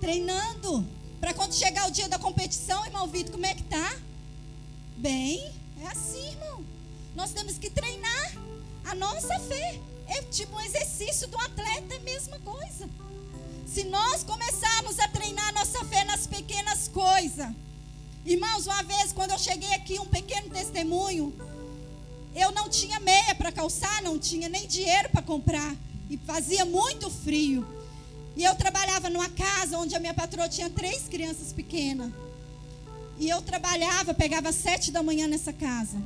Treinando. 0.00 0.84
Para 1.20 1.32
quando 1.32 1.54
chegar 1.54 1.88
o 1.88 1.92
dia 1.92 2.08
da 2.08 2.18
competição, 2.18 2.84
irmão 2.84 3.06
Vitor, 3.06 3.32
como 3.32 3.46
é 3.46 3.54
que 3.54 3.62
tá? 3.62 3.96
Bem, 4.96 5.50
é 5.82 5.86
assim, 5.86 6.28
irmão. 6.28 6.62
Nós 7.14 7.32
temos 7.32 7.56
que 7.56 7.70
treinar. 7.70 8.32
A 8.84 8.94
nossa 8.94 9.38
fé 9.40 9.80
é 10.06 10.22
tipo 10.22 10.56
um 10.56 10.60
exercício 10.60 11.26
do 11.28 11.38
atleta, 11.38 11.94
é 11.94 11.96
a 11.96 12.00
mesma 12.00 12.38
coisa. 12.40 12.88
Se 13.66 13.84
nós 13.84 14.22
começarmos 14.22 14.98
a 14.98 15.08
treinar 15.08 15.52
nossa 15.54 15.84
fé 15.84 16.04
nas 16.04 16.26
pequenas 16.26 16.88
coisas. 16.88 17.48
Irmãos, 18.24 18.66
uma 18.66 18.82
vez 18.82 19.12
quando 19.12 19.32
eu 19.32 19.38
cheguei 19.38 19.72
aqui, 19.74 19.98
um 19.98 20.06
pequeno 20.06 20.48
testemunho, 20.50 21.34
eu 22.34 22.52
não 22.52 22.68
tinha 22.68 23.00
meia 23.00 23.34
para 23.34 23.52
calçar, 23.52 24.02
não 24.02 24.18
tinha 24.18 24.48
nem 24.48 24.66
dinheiro 24.66 25.08
para 25.10 25.22
comprar. 25.22 25.74
E 26.10 26.16
fazia 26.18 26.64
muito 26.64 27.10
frio. 27.10 27.66
E 28.36 28.44
eu 28.44 28.54
trabalhava 28.54 29.08
numa 29.08 29.28
casa 29.28 29.78
onde 29.78 29.94
a 29.94 30.00
minha 30.00 30.14
patroa 30.14 30.48
tinha 30.48 30.68
três 30.68 31.08
crianças 31.08 31.52
pequenas. 31.52 32.12
E 33.18 33.28
eu 33.28 33.40
trabalhava, 33.42 34.12
pegava 34.12 34.52
sete 34.52 34.90
da 34.90 35.02
manhã 35.02 35.26
nessa 35.26 35.52
casa. 35.52 35.96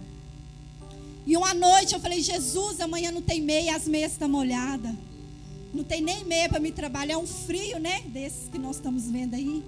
E 1.28 1.36
uma 1.36 1.52
noite 1.52 1.92
eu 1.92 2.00
falei, 2.00 2.22
Jesus, 2.22 2.80
amanhã 2.80 3.12
não 3.12 3.20
tem 3.20 3.38
meia, 3.38 3.76
as 3.76 3.86
meias 3.86 4.12
estão 4.12 4.30
molhadas. 4.30 4.94
Não 5.74 5.84
tem 5.84 6.00
nem 6.00 6.24
meia 6.24 6.48
para 6.48 6.58
me 6.58 6.72
trabalhar, 6.72 7.12
é 7.12 7.18
um 7.18 7.26
frio, 7.26 7.78
né? 7.78 8.00
Desses 8.06 8.48
que 8.48 8.58
nós 8.58 8.76
estamos 8.76 9.10
vendo 9.10 9.34
aí. 9.34 9.62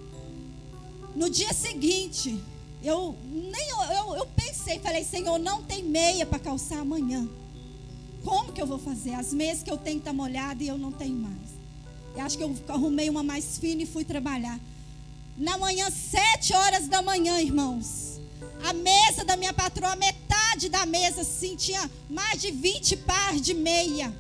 No 1.14 1.28
dia 1.28 1.52
seguinte, 1.52 2.40
eu 2.82 3.14
nem 3.30 3.68
eu, 3.68 4.16
eu 4.16 4.26
pensei, 4.34 4.78
falei, 4.78 5.04
Senhor, 5.04 5.38
não 5.38 5.62
tem 5.62 5.84
meia 5.84 6.24
para 6.24 6.38
calçar 6.38 6.78
amanhã. 6.78 7.28
Como 8.24 8.54
que 8.54 8.62
eu 8.62 8.66
vou 8.66 8.78
fazer? 8.78 9.12
As 9.12 9.34
meias 9.34 9.62
que 9.62 9.70
eu 9.70 9.76
tenho 9.76 9.98
estão 9.98 10.14
tá 10.14 10.16
molhadas 10.16 10.62
e 10.62 10.68
eu 10.68 10.78
não 10.78 10.90
tenho 10.90 11.16
mais. 11.16 11.50
Eu 12.16 12.22
acho 12.22 12.38
que 12.38 12.42
eu 12.42 12.56
arrumei 12.68 13.10
uma 13.10 13.22
mais 13.22 13.58
fina 13.58 13.82
e 13.82 13.86
fui 13.86 14.02
trabalhar. 14.02 14.58
Na 15.36 15.58
manhã, 15.58 15.90
sete 15.90 16.54
horas 16.54 16.88
da 16.88 17.02
manhã, 17.02 17.38
irmãos. 17.38 17.99
Mesa 18.72 19.24
da 19.24 19.37
minha 19.37 19.52
patroa, 19.52 19.96
metade 19.96 20.68
da 20.68 20.87
mesa, 20.87 21.22
assim, 21.22 21.56
tinha 21.56 21.90
mais 22.09 22.40
de 22.40 22.50
20 22.50 22.96
par 22.98 23.35
de 23.35 23.54
meia. 23.54 24.12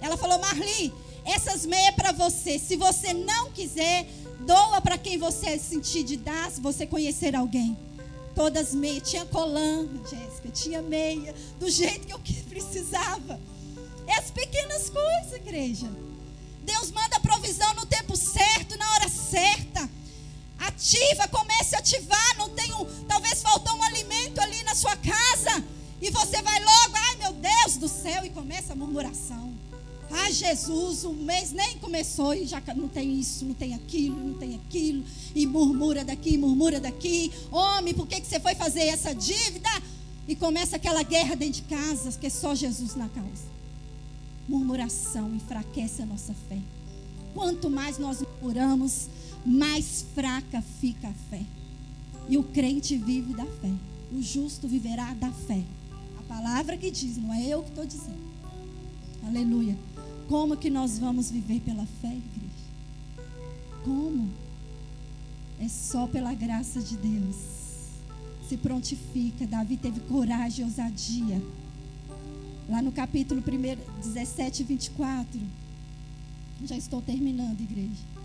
Ela 0.00 0.16
falou, 0.16 0.38
Marli, 0.38 0.92
essas 1.24 1.66
meias 1.66 1.88
é 1.88 1.92
para 1.92 2.12
você. 2.12 2.58
Se 2.58 2.76
você 2.76 3.12
não 3.12 3.50
quiser, 3.50 4.06
doa 4.40 4.80
para 4.80 4.98
quem 4.98 5.18
você 5.18 5.58
sentir 5.58 6.02
de 6.02 6.16
dar, 6.16 6.50
se 6.50 6.60
você 6.60 6.86
conhecer 6.86 7.36
alguém. 7.36 7.76
Todas 8.34 8.74
meias. 8.74 9.08
Tinha 9.10 9.26
colã, 9.26 9.86
Jéssica, 10.08 10.48
tinha 10.50 10.80
meia, 10.80 11.34
do 11.58 11.68
jeito 11.70 12.06
que 12.06 12.12
eu 12.12 12.20
precisava. 12.48 13.40
É 14.06 14.18
as 14.18 14.30
pequenas 14.30 14.88
coisas, 14.88 15.34
igreja. 15.34 15.88
Deus 16.62 16.90
manda 16.90 17.20
provisão 17.20 17.72
no 17.74 17.86
tempo 17.86 18.16
certo, 18.16 18.76
na 18.76 18.92
hora 18.94 19.08
certa. 19.08 19.88
Ativa, 20.60 21.26
comece 21.28 21.74
a 21.74 21.78
ativar. 21.78 22.36
Não 22.38 22.50
tem 22.50 22.72
um, 22.74 22.84
talvez 23.08 23.42
faltou 23.42 23.74
um 23.76 23.82
alimento 23.82 24.40
ali 24.40 24.62
na 24.62 24.74
sua 24.74 24.96
casa. 24.96 25.64
E 26.00 26.10
você 26.10 26.40
vai 26.40 26.60
logo, 26.60 26.94
ai 26.94 27.16
meu 27.16 27.32
Deus 27.32 27.76
do 27.76 27.88
céu, 27.88 28.24
e 28.24 28.30
começa 28.30 28.72
a 28.72 28.76
murmuração. 28.76 29.52
Ah, 30.12 30.30
Jesus, 30.30 31.04
o 31.04 31.12
mês 31.12 31.52
nem 31.52 31.78
começou 31.78 32.34
e 32.34 32.44
já 32.44 32.60
não 32.74 32.88
tem 32.88 33.18
isso, 33.18 33.44
não 33.44 33.54
tem 33.54 33.74
aquilo, 33.74 34.16
não 34.16 34.34
tem 34.34 34.56
aquilo. 34.56 35.04
E 35.34 35.46
murmura 35.46 36.04
daqui, 36.04 36.36
murmura 36.36 36.80
daqui. 36.80 37.30
Homem, 37.50 37.94
por 37.94 38.08
que, 38.08 38.20
que 38.20 38.26
você 38.26 38.40
foi 38.40 38.56
fazer 38.56 38.82
essa 38.88 39.14
dívida? 39.14 39.70
E 40.26 40.34
começa 40.34 40.76
aquela 40.76 41.02
guerra 41.02 41.36
dentro 41.36 41.62
de 41.62 41.62
casa, 41.62 42.10
que 42.18 42.26
é 42.26 42.30
só 42.30 42.54
Jesus 42.54 42.96
na 42.96 43.08
causa. 43.08 43.48
Murmuração 44.48 45.32
enfraquece 45.34 46.02
a 46.02 46.06
nossa 46.06 46.34
fé. 46.48 46.58
Quanto 47.32 47.70
mais 47.70 47.98
nós 47.98 48.20
murmuramos, 48.20 49.08
mais 49.44 50.04
fraca 50.14 50.62
fica 50.80 51.08
a 51.08 51.12
fé. 51.30 51.42
E 52.28 52.36
o 52.36 52.42
crente 52.42 52.96
vive 52.96 53.34
da 53.34 53.46
fé. 53.46 53.72
O 54.12 54.22
justo 54.22 54.68
viverá 54.68 55.14
da 55.14 55.30
fé. 55.30 55.62
A 56.18 56.22
palavra 56.22 56.76
que 56.76 56.90
diz, 56.90 57.16
não 57.16 57.32
é 57.32 57.46
eu 57.46 57.62
que 57.62 57.70
estou 57.70 57.86
dizendo. 57.86 58.30
Aleluia. 59.24 59.76
Como 60.28 60.56
que 60.56 60.70
nós 60.70 60.98
vamos 60.98 61.30
viver 61.30 61.60
pela 61.60 61.86
fé, 62.00 62.08
igreja? 62.08 63.30
Como? 63.84 64.28
É 65.60 65.68
só 65.68 66.06
pela 66.06 66.32
graça 66.34 66.80
de 66.80 66.96
Deus. 66.96 67.36
Se 68.48 68.56
prontifica. 68.56 69.46
Davi 69.46 69.76
teve 69.76 70.00
coragem 70.00 70.64
e 70.64 70.68
ousadia. 70.68 71.42
Lá 72.68 72.80
no 72.80 72.92
capítulo 72.92 73.42
1, 73.42 74.00
17 74.00 74.62
e 74.62 74.64
24. 74.64 75.40
Já 76.64 76.76
estou 76.76 77.02
terminando, 77.02 77.60
igreja. 77.60 78.19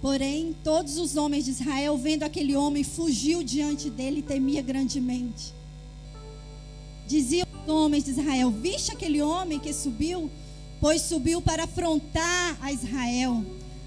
Porém, 0.00 0.54
todos 0.62 0.98
os 0.98 1.16
homens 1.16 1.44
de 1.44 1.52
Israel, 1.52 1.96
vendo 1.96 2.22
aquele 2.22 2.54
homem, 2.54 2.84
fugiu 2.84 3.42
diante 3.42 3.88
dele 3.88 4.18
e 4.18 4.22
temia 4.22 4.62
grandemente. 4.62 5.54
Diziam 7.06 7.46
os 7.62 7.68
homens 7.72 8.04
de 8.04 8.10
Israel: 8.10 8.50
Viste 8.50 8.92
aquele 8.92 9.22
homem 9.22 9.58
que 9.58 9.72
subiu? 9.72 10.30
Pois 10.80 11.02
subiu 11.02 11.40
para 11.40 11.64
afrontar 11.64 12.58
a 12.60 12.70
Israel. 12.70 13.44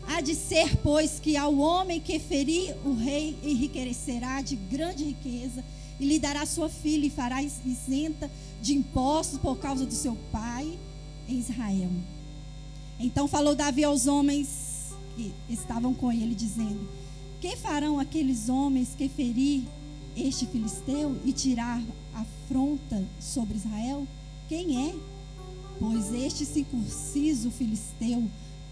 Há 0.07 0.21
de 0.21 0.33
ser, 0.33 0.75
pois, 0.77 1.19
que 1.19 1.37
ao 1.37 1.55
homem 1.55 1.99
que 1.99 2.17
ferir 2.17 2.75
o 2.83 2.95
rei 2.95 3.37
enriquecerá 3.43 4.41
de 4.41 4.55
grande 4.55 5.03
riqueza 5.03 5.63
e 5.99 6.05
lhe 6.05 6.17
dará 6.17 6.47
sua 6.47 6.67
filha 6.67 7.05
e 7.05 7.11
fará 7.11 7.43
isenta 7.43 8.31
de 8.59 8.73
impostos 8.73 9.37
por 9.37 9.59
causa 9.59 9.85
do 9.85 9.93
seu 9.93 10.17
pai 10.31 10.79
em 11.27 11.37
Israel. 11.37 11.91
Então 12.99 13.27
falou 13.27 13.53
Davi 13.53 13.83
aos 13.83 14.07
homens 14.07 14.68
que 15.19 15.33
estavam 15.49 15.93
com 15.93 16.11
ele, 16.11 16.33
dizendo: 16.33 16.87
Que 17.41 17.57
farão 17.57 17.99
aqueles 17.99 18.47
homens 18.47 18.95
que 18.97 19.09
ferir 19.09 19.63
este 20.15 20.45
filisteu 20.45 21.17
e 21.25 21.33
tirar 21.33 21.81
afronta 22.13 23.03
sobre 23.19 23.57
Israel? 23.57 24.07
Quem 24.47 24.89
é? 24.89 24.95
Pois 25.79 26.13
este 26.13 26.45
circunciso 26.45 27.51
filisteu 27.51 28.23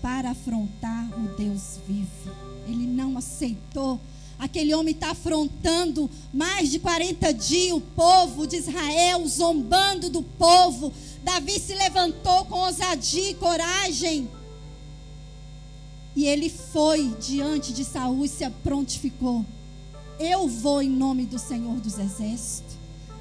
para 0.02 0.32
afrontar 0.32 1.10
o 1.20 1.36
Deus 1.36 1.80
vivo. 1.88 2.32
Ele 2.66 2.88
não 2.88 3.18
aceitou. 3.18 4.00
Aquele 4.40 4.74
homem 4.76 4.94
está 4.94 5.12
afrontando 5.12 6.10
mais 6.32 6.70
de 6.70 6.80
40 6.80 7.34
dias 7.34 7.76
o 7.76 7.82
povo 7.82 8.46
de 8.46 8.58
Israel, 8.58 9.26
zombando 9.28 10.10
do 10.10 10.22
povo. 10.22 10.94
Davi 11.24 11.60
se 11.60 11.74
levantou 11.74 12.46
com 12.46 12.60
ousadia 12.60 13.32
e 13.32 13.36
coragem 13.36 14.30
e 16.18 16.26
ele 16.26 16.50
foi 16.50 17.10
diante 17.20 17.72
de 17.72 17.86
Saul 17.86 18.26
e 18.26 18.28
se 18.28 18.50
prontificou. 18.50 19.46
Eu 20.20 20.48
vou 20.48 20.82
em 20.82 20.90
nome 20.90 21.28
do 21.28 21.38
Senhor 21.38 21.80
dos 21.80 22.00
Exércitos. 22.00 22.76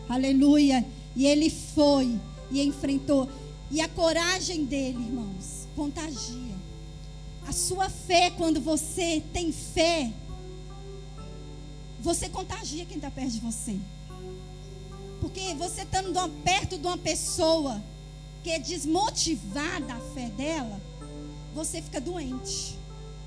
Aleluia. 0.09 0.82
E 1.14 1.26
ele 1.26 1.50
foi 1.50 2.18
e 2.50 2.62
enfrentou. 2.62 3.28
E 3.70 3.82
a 3.82 3.88
coragem 3.90 4.64
dele, 4.64 4.96
irmãos, 4.96 5.68
contagia. 5.76 6.54
A 7.46 7.52
sua 7.52 7.90
fé, 7.90 8.30
quando 8.30 8.62
você 8.62 9.22
tem 9.30 9.52
fé, 9.52 10.11
você 12.00 12.30
contagia 12.30 12.87
quem 12.87 12.96
está 12.96 13.11
perto 13.11 13.32
de 13.32 13.40
você. 13.40 13.76
Porque 15.20 15.52
você 15.52 15.82
estando 15.82 16.14
perto 16.42 16.78
de 16.78 16.87
uma 16.87 16.96
pessoa 16.96 17.85
que 18.42 18.48
é 18.48 18.59
desmotivada 18.59 19.92
a 19.92 20.00
fé 20.14 20.30
dela, 20.30 20.80
você 21.54 21.82
fica 21.82 22.00
doente. 22.00 22.75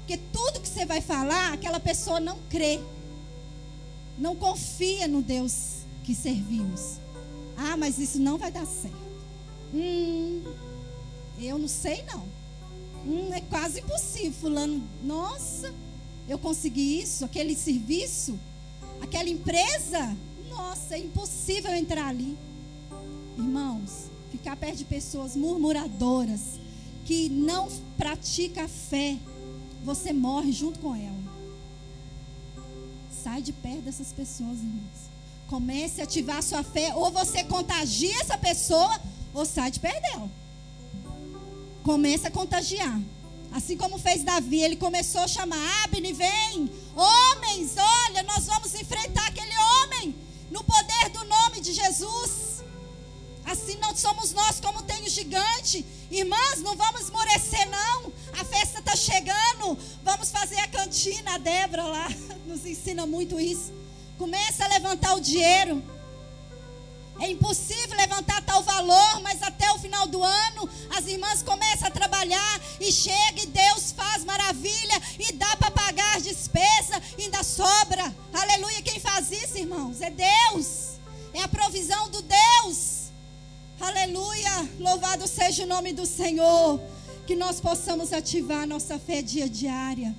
Porque 0.10 0.24
tudo 0.34 0.60
que 0.60 0.68
você 0.68 0.88
vai 0.88 1.02
falar, 1.02 1.54
aquela 1.54 1.80
pessoa 1.80 2.20
não 2.20 2.36
crê. 2.50 2.80
Não 4.18 4.36
confia 4.36 5.08
no 5.08 5.22
Deus 5.22 5.84
que 6.04 6.16
servimos. 6.16 6.96
Ah, 7.56 7.78
mas 7.78 8.00
isso 8.00 8.18
não 8.18 8.36
vai 8.36 8.52
dar 8.52 8.66
certo. 8.66 8.98
Hum, 9.72 10.42
eu 11.38 11.60
não 11.60 11.68
sei 11.68 12.04
não. 12.12 12.26
Hum, 13.06 13.32
é 13.32 13.40
quase 13.42 13.82
impossível. 13.82 14.34
Fulano, 14.34 14.82
nossa, 15.04 15.72
eu 16.28 16.40
consegui 16.40 17.00
isso, 17.00 17.24
aquele 17.24 17.56
serviço, 17.56 18.40
aquela 19.00 19.30
empresa. 19.30 20.18
Nossa, 20.50 20.96
é 20.96 20.98
impossível 20.98 21.72
entrar 21.76 22.08
ali. 22.08 22.36
Irmãos, 23.38 24.10
ficar 24.32 24.56
perto 24.56 24.78
de 24.78 24.86
pessoas 24.86 25.36
murmuradoras 25.36 26.60
que 27.06 27.30
não 27.30 27.70
pratica 27.96 28.64
a 28.64 28.68
fé, 28.68 29.16
você 29.84 30.14
morre 30.14 30.52
junto 30.52 30.80
com 30.80 30.96
ela. 30.96 31.20
Sai 33.24 33.42
de 33.42 33.52
perto 33.52 33.82
dessas 33.82 34.12
pessoas, 34.12 34.60
irmãos. 34.60 35.10
Comece 35.48 36.02
a 36.02 36.04
ativar 36.04 36.38
a 36.38 36.42
sua 36.42 36.64
fé, 36.64 36.94
ou 36.96 37.12
você 37.12 37.44
contagia 37.44 38.16
essa 38.22 38.38
pessoa, 38.38 39.00
ou 39.34 39.46
sai 39.46 39.72
de 39.72 39.80
perto 39.80 40.02
dela. 40.02 40.30
Comece 41.84 42.28
a 42.28 42.32
contagiar. 42.32 43.00
Assim 43.52 43.76
como 43.76 43.98
fez 43.98 44.24
Davi, 44.24 44.62
ele 44.62 44.76
começou 44.76 45.22
a 45.22 45.28
chamar: 45.28 45.58
Abne, 45.84 46.14
vem, 46.14 46.70
homens, 46.96 47.76
olha, 47.78 48.24
nós 48.24 48.46
vamos 48.46 48.74
enfrentar 48.76 49.26
aquele 49.28 49.58
homem 49.58 50.16
no 50.52 50.64
poder 50.64 51.10
do 51.10 51.26
nome 51.26 51.62
de 51.62 51.74
Jesus. 51.74 52.64
Assim 53.46 53.78
não 53.78 53.96
somos 53.96 54.32
nós 54.34 54.60
como 54.60 54.84
tem 54.84 55.04
o 55.04 55.10
gigante. 55.10 55.84
Irmãs, 56.12 56.62
não 56.62 56.76
vamos 56.76 57.02
esmorecer, 57.02 57.68
não. 57.70 58.14
Festa 58.50 58.80
está 58.80 58.96
chegando. 58.96 59.78
Vamos 60.04 60.32
fazer 60.32 60.60
a 60.60 60.68
cantina. 60.68 61.36
A 61.36 61.38
Débora 61.38 61.84
lá 61.84 62.08
nos 62.46 62.66
ensina 62.66 63.06
muito 63.06 63.40
isso. 63.40 63.72
Começa 64.18 64.66
a 64.66 64.68
levantar 64.68 65.14
o 65.16 65.22
dinheiro. 65.22 65.84
É 67.22 67.30
impossível 67.30 67.98
levantar 67.98 68.42
tal 68.44 68.64
valor, 68.64 69.22
mas 69.22 69.44
até 69.44 69.70
o 69.74 69.80
final 69.80 70.08
do 70.08 70.24
ano 70.24 70.70
as 70.96 71.06
irmãs 71.06 71.44
começam 71.44 71.88
a 71.90 71.92
trabalhar 71.92 72.62
e 72.80 72.92
chega 72.94 73.42
e 73.44 73.46
Deus 73.46 73.92
faz 73.92 74.24
maravilha 74.24 75.02
e 75.20 75.34
dá 75.34 75.54
para 75.58 75.70
pagar 75.70 76.16
as 76.16 76.24
despesas, 76.24 77.02
ainda 77.18 77.44
sobra. 77.44 78.16
Aleluia. 78.34 78.82
Quem 78.82 79.00
faz 79.02 79.32
isso, 79.32 79.58
irmãos? 79.58 80.02
É 80.02 80.10
Deus. 80.10 80.92
É 81.34 81.42
a 81.42 81.48
provisão 81.48 82.10
do 82.10 82.22
Deus. 82.22 83.10
Aleluia. 83.82 84.70
Louvado 84.80 85.28
seja 85.28 85.64
o 85.64 85.68
nome 85.68 85.92
do 85.92 86.06
Senhor. 86.06 86.80
Que 87.30 87.36
nós 87.36 87.62
possamos 87.62 88.12
ativar 88.12 88.66
nossa 88.66 88.98
fé 88.98 89.22
dia 89.22 89.48
diária. 89.48 90.16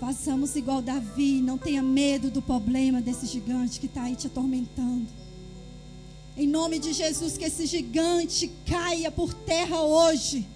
Façamos 0.00 0.56
igual 0.56 0.80
Davi, 0.80 1.42
não 1.42 1.58
tenha 1.58 1.82
medo 1.82 2.30
do 2.30 2.40
problema 2.40 3.02
desse 3.02 3.26
gigante 3.26 3.78
que 3.78 3.84
está 3.84 4.04
aí 4.04 4.16
te 4.16 4.26
atormentando. 4.26 5.06
Em 6.34 6.46
nome 6.46 6.78
de 6.78 6.94
Jesus, 6.94 7.36
que 7.36 7.44
esse 7.44 7.66
gigante 7.66 8.50
caia 8.64 9.10
por 9.10 9.34
terra 9.34 9.82
hoje. 9.82 10.48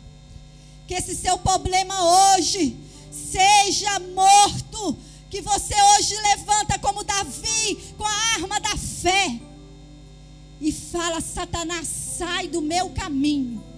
Que 0.88 0.94
esse 0.94 1.14
seu 1.16 1.36
problema 1.36 1.94
hoje 2.32 2.74
seja 3.10 3.98
morto. 4.14 4.96
Que 5.28 5.42
você 5.42 5.74
hoje 5.98 6.14
levanta 6.14 6.78
como 6.78 7.04
Davi 7.04 7.92
com 7.98 8.06
a 8.06 8.34
arma 8.36 8.58
da 8.58 8.74
fé. 8.74 9.38
E 10.58 10.72
fala: 10.72 11.20
Satanás, 11.20 11.86
sai 11.86 12.48
do 12.48 12.62
meu 12.62 12.88
caminho 12.88 13.71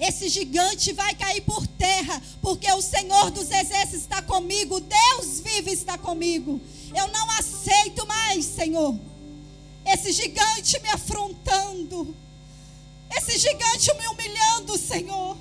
esse 0.00 0.30
gigante 0.30 0.92
vai 0.94 1.14
cair 1.14 1.42
por 1.42 1.66
terra, 1.66 2.22
porque 2.40 2.72
o 2.72 2.80
Senhor 2.80 3.30
dos 3.30 3.50
Exércitos 3.50 4.00
está 4.00 4.22
comigo, 4.22 4.80
Deus 4.80 5.40
vive 5.40 5.72
está 5.72 5.98
comigo. 5.98 6.58
Eu 6.96 7.06
não 7.08 7.30
aceito 7.32 8.06
mais, 8.06 8.46
Senhor, 8.46 8.98
esse 9.84 10.10
gigante 10.12 10.80
me 10.80 10.88
afrontando, 10.88 12.16
esse 13.14 13.38
gigante 13.38 13.92
me 13.98 14.08
humilhando, 14.08 14.78
Senhor. 14.78 15.36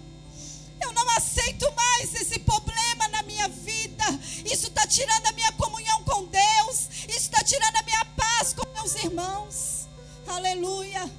Eu 0.82 0.94
não 0.94 1.10
aceito 1.12 1.66
mais 1.76 2.14
esse 2.16 2.40
problema 2.40 3.08
na 3.10 3.22
minha 3.24 3.48
vida. 3.48 4.06
Isso 4.46 4.68
está 4.68 4.86
tirando 4.88 5.26
a 5.26 5.32
minha 5.34 5.52
comunhão 5.54 6.04
com 6.04 6.26
Deus. 6.26 6.88
Isso 7.08 7.30
está 7.30 7.44
tirando 7.44 7.76
a 7.76 7.84
minha 7.84 8.06
paz 8.16 8.54
com 8.54 8.68
meus 8.74 8.96
irmãos. 8.96 9.88
Aleluia. 10.26 11.10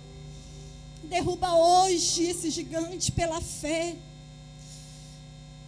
Derruba 1.05 1.55
hoje 1.55 2.25
esse 2.25 2.51
gigante 2.51 3.11
pela 3.13 3.41
fé. 3.41 3.97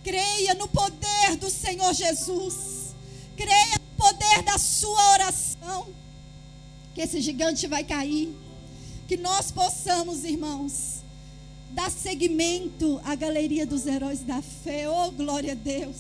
Creia 0.05 0.55
no 0.55 0.69
poder 0.69 1.37
do 1.39 1.51
Senhor 1.51 1.93
Jesus. 1.95 2.95
Creia 3.37 3.79
no 3.79 4.05
poder 4.05 4.43
da 4.43 4.59
sua 4.59 5.13
oração. 5.13 5.89
Que 6.95 7.01
esse 7.01 7.21
gigante 7.21 7.67
vai 7.67 7.85
cair. 7.85 8.35
Que 9.09 9.17
nós 9.17 9.51
possamos, 9.51 10.25
irmãos, 10.25 11.03
dar 11.71 11.91
seguimento 11.91 13.01
à 13.05 13.15
galeria 13.15 13.67
dos 13.67 13.87
heróis 13.87 14.21
da 14.21 14.43
fé. 14.43 14.89
Oh, 14.89 15.11
glória 15.11 15.53
a 15.53 15.57
Deus. 15.57 15.97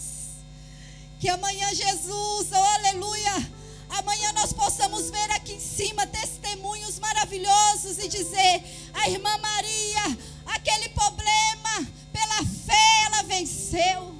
Que 1.18 1.28
amanhã 1.28 1.68
Jesus, 1.74 2.48
oh, 2.52 2.56
aleluia 2.56 3.61
amanhã 3.98 4.32
nós 4.32 4.52
possamos 4.52 5.10
ver 5.10 5.30
aqui 5.32 5.54
em 5.54 5.60
cima 5.60 6.06
testemunhos 6.06 6.98
maravilhosos 6.98 7.98
e 7.98 8.08
dizer: 8.08 8.62
a 8.94 9.08
irmã 9.08 9.36
Maria, 9.38 10.18
aquele 10.46 10.88
problema, 10.90 11.88
pela 12.12 12.44
fé 12.66 13.04
ela 13.06 13.22
venceu. 13.24 14.14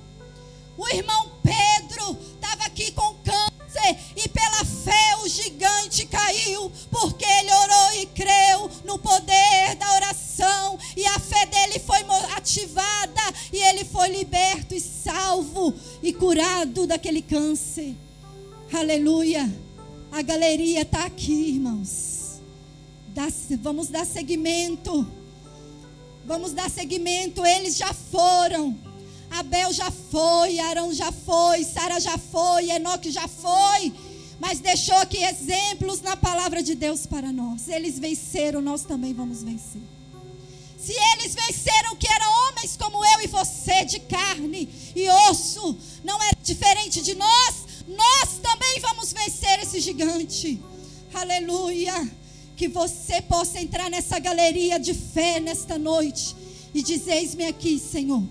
O 0.76 0.88
irmão 0.88 1.32
Pedro 1.42 2.18
estava 2.34 2.64
aqui 2.64 2.90
com 2.92 3.14
câncer 3.16 3.98
e 4.16 4.28
pela 4.28 4.64
fé 4.64 5.16
o 5.22 5.28
gigante 5.28 6.06
caiu, 6.06 6.72
porque 6.90 7.24
ele 7.24 7.52
orou 7.52 7.92
e 7.94 8.06
creu 8.06 8.70
no 8.84 8.98
poder 8.98 9.74
da 9.76 9.94
oração 9.94 10.78
e 10.96 11.06
a 11.06 11.18
fé 11.18 11.46
dele 11.46 11.78
foi 11.78 12.02
ativada 12.36 13.22
e 13.52 13.58
ele 13.58 13.84
foi 13.84 14.08
liberto 14.08 14.74
e 14.74 14.80
salvo 14.80 15.74
e 16.02 16.12
curado 16.12 16.86
daquele 16.86 17.22
câncer. 17.22 17.94
Aleluia. 18.72 19.52
A 20.10 20.22
galeria 20.22 20.80
está 20.80 21.04
aqui, 21.04 21.50
irmãos. 21.50 22.40
Dá, 23.08 23.28
vamos 23.60 23.88
dar 23.88 24.06
seguimento. 24.06 25.06
Vamos 26.24 26.52
dar 26.52 26.70
seguimento. 26.70 27.44
Eles 27.44 27.76
já 27.76 27.92
foram. 27.92 28.78
Abel 29.30 29.72
já 29.74 29.90
foi, 29.90 30.58
Arão 30.58 30.92
já 30.92 31.12
foi, 31.12 31.64
Sara 31.64 32.00
já 32.00 32.16
foi, 32.16 32.70
Enoque 32.70 33.10
já 33.10 33.28
foi. 33.28 33.92
Mas 34.40 34.60
deixou 34.60 34.96
aqui 34.96 35.18
exemplos 35.18 36.00
na 36.00 36.16
palavra 36.16 36.62
de 36.62 36.74
Deus 36.74 37.06
para 37.06 37.30
nós. 37.30 37.68
Eles 37.68 37.98
venceram, 37.98 38.62
nós 38.62 38.84
também 38.84 39.12
vamos 39.12 39.42
vencer. 39.42 39.82
Se 40.78 40.92
eles 41.12 41.34
venceram 41.34 41.94
que 41.94 42.10
eram 42.10 42.48
homens 42.48 42.76
como 42.76 43.04
eu 43.04 43.20
e 43.20 43.26
você, 43.28 43.84
de 43.84 44.00
carne 44.00 44.68
e 44.96 45.08
osso, 45.30 45.76
não 46.02 46.20
é 46.22 46.30
diferente 46.42 47.00
de 47.00 47.14
nós, 47.14 47.61
nós 47.88 48.38
também 48.42 48.80
vamos 48.80 49.12
vencer 49.12 49.60
esse 49.60 49.80
gigante. 49.80 50.60
Aleluia. 51.12 52.10
Que 52.56 52.68
você 52.68 53.20
possa 53.22 53.60
entrar 53.60 53.90
nessa 53.90 54.18
galeria 54.18 54.78
de 54.78 54.94
fé 54.94 55.40
nesta 55.40 55.78
noite 55.78 56.36
e 56.74 56.82
dizer: 56.82 57.14
Eis-me 57.14 57.46
aqui, 57.46 57.78
Senhor. 57.78 58.22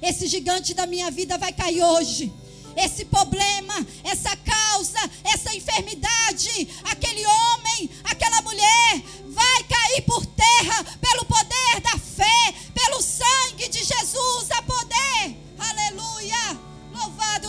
Esse 0.00 0.26
gigante 0.26 0.74
da 0.74 0.86
minha 0.86 1.10
vida 1.10 1.38
vai 1.38 1.52
cair 1.52 1.82
hoje. 1.82 2.32
Esse 2.76 3.04
problema, 3.04 3.86
essa 4.04 4.36
causa, 4.36 4.98
essa 5.24 5.52
enfermidade, 5.54 6.68
aquele 6.84 7.26
homem, 7.26 7.90
aquela 8.04 8.40
mulher, 8.42 9.02
vai 9.26 9.64
cair 9.64 10.02
por 10.02 10.24
terra 10.26 10.84
pelo 11.00 11.24
poder 11.24 11.80
da 11.82 11.98
fé, 11.98 12.54
pelo 12.72 13.02
sangue 13.02 13.68
de 13.68 13.82
Jesus 13.82 14.50
a 14.52 14.62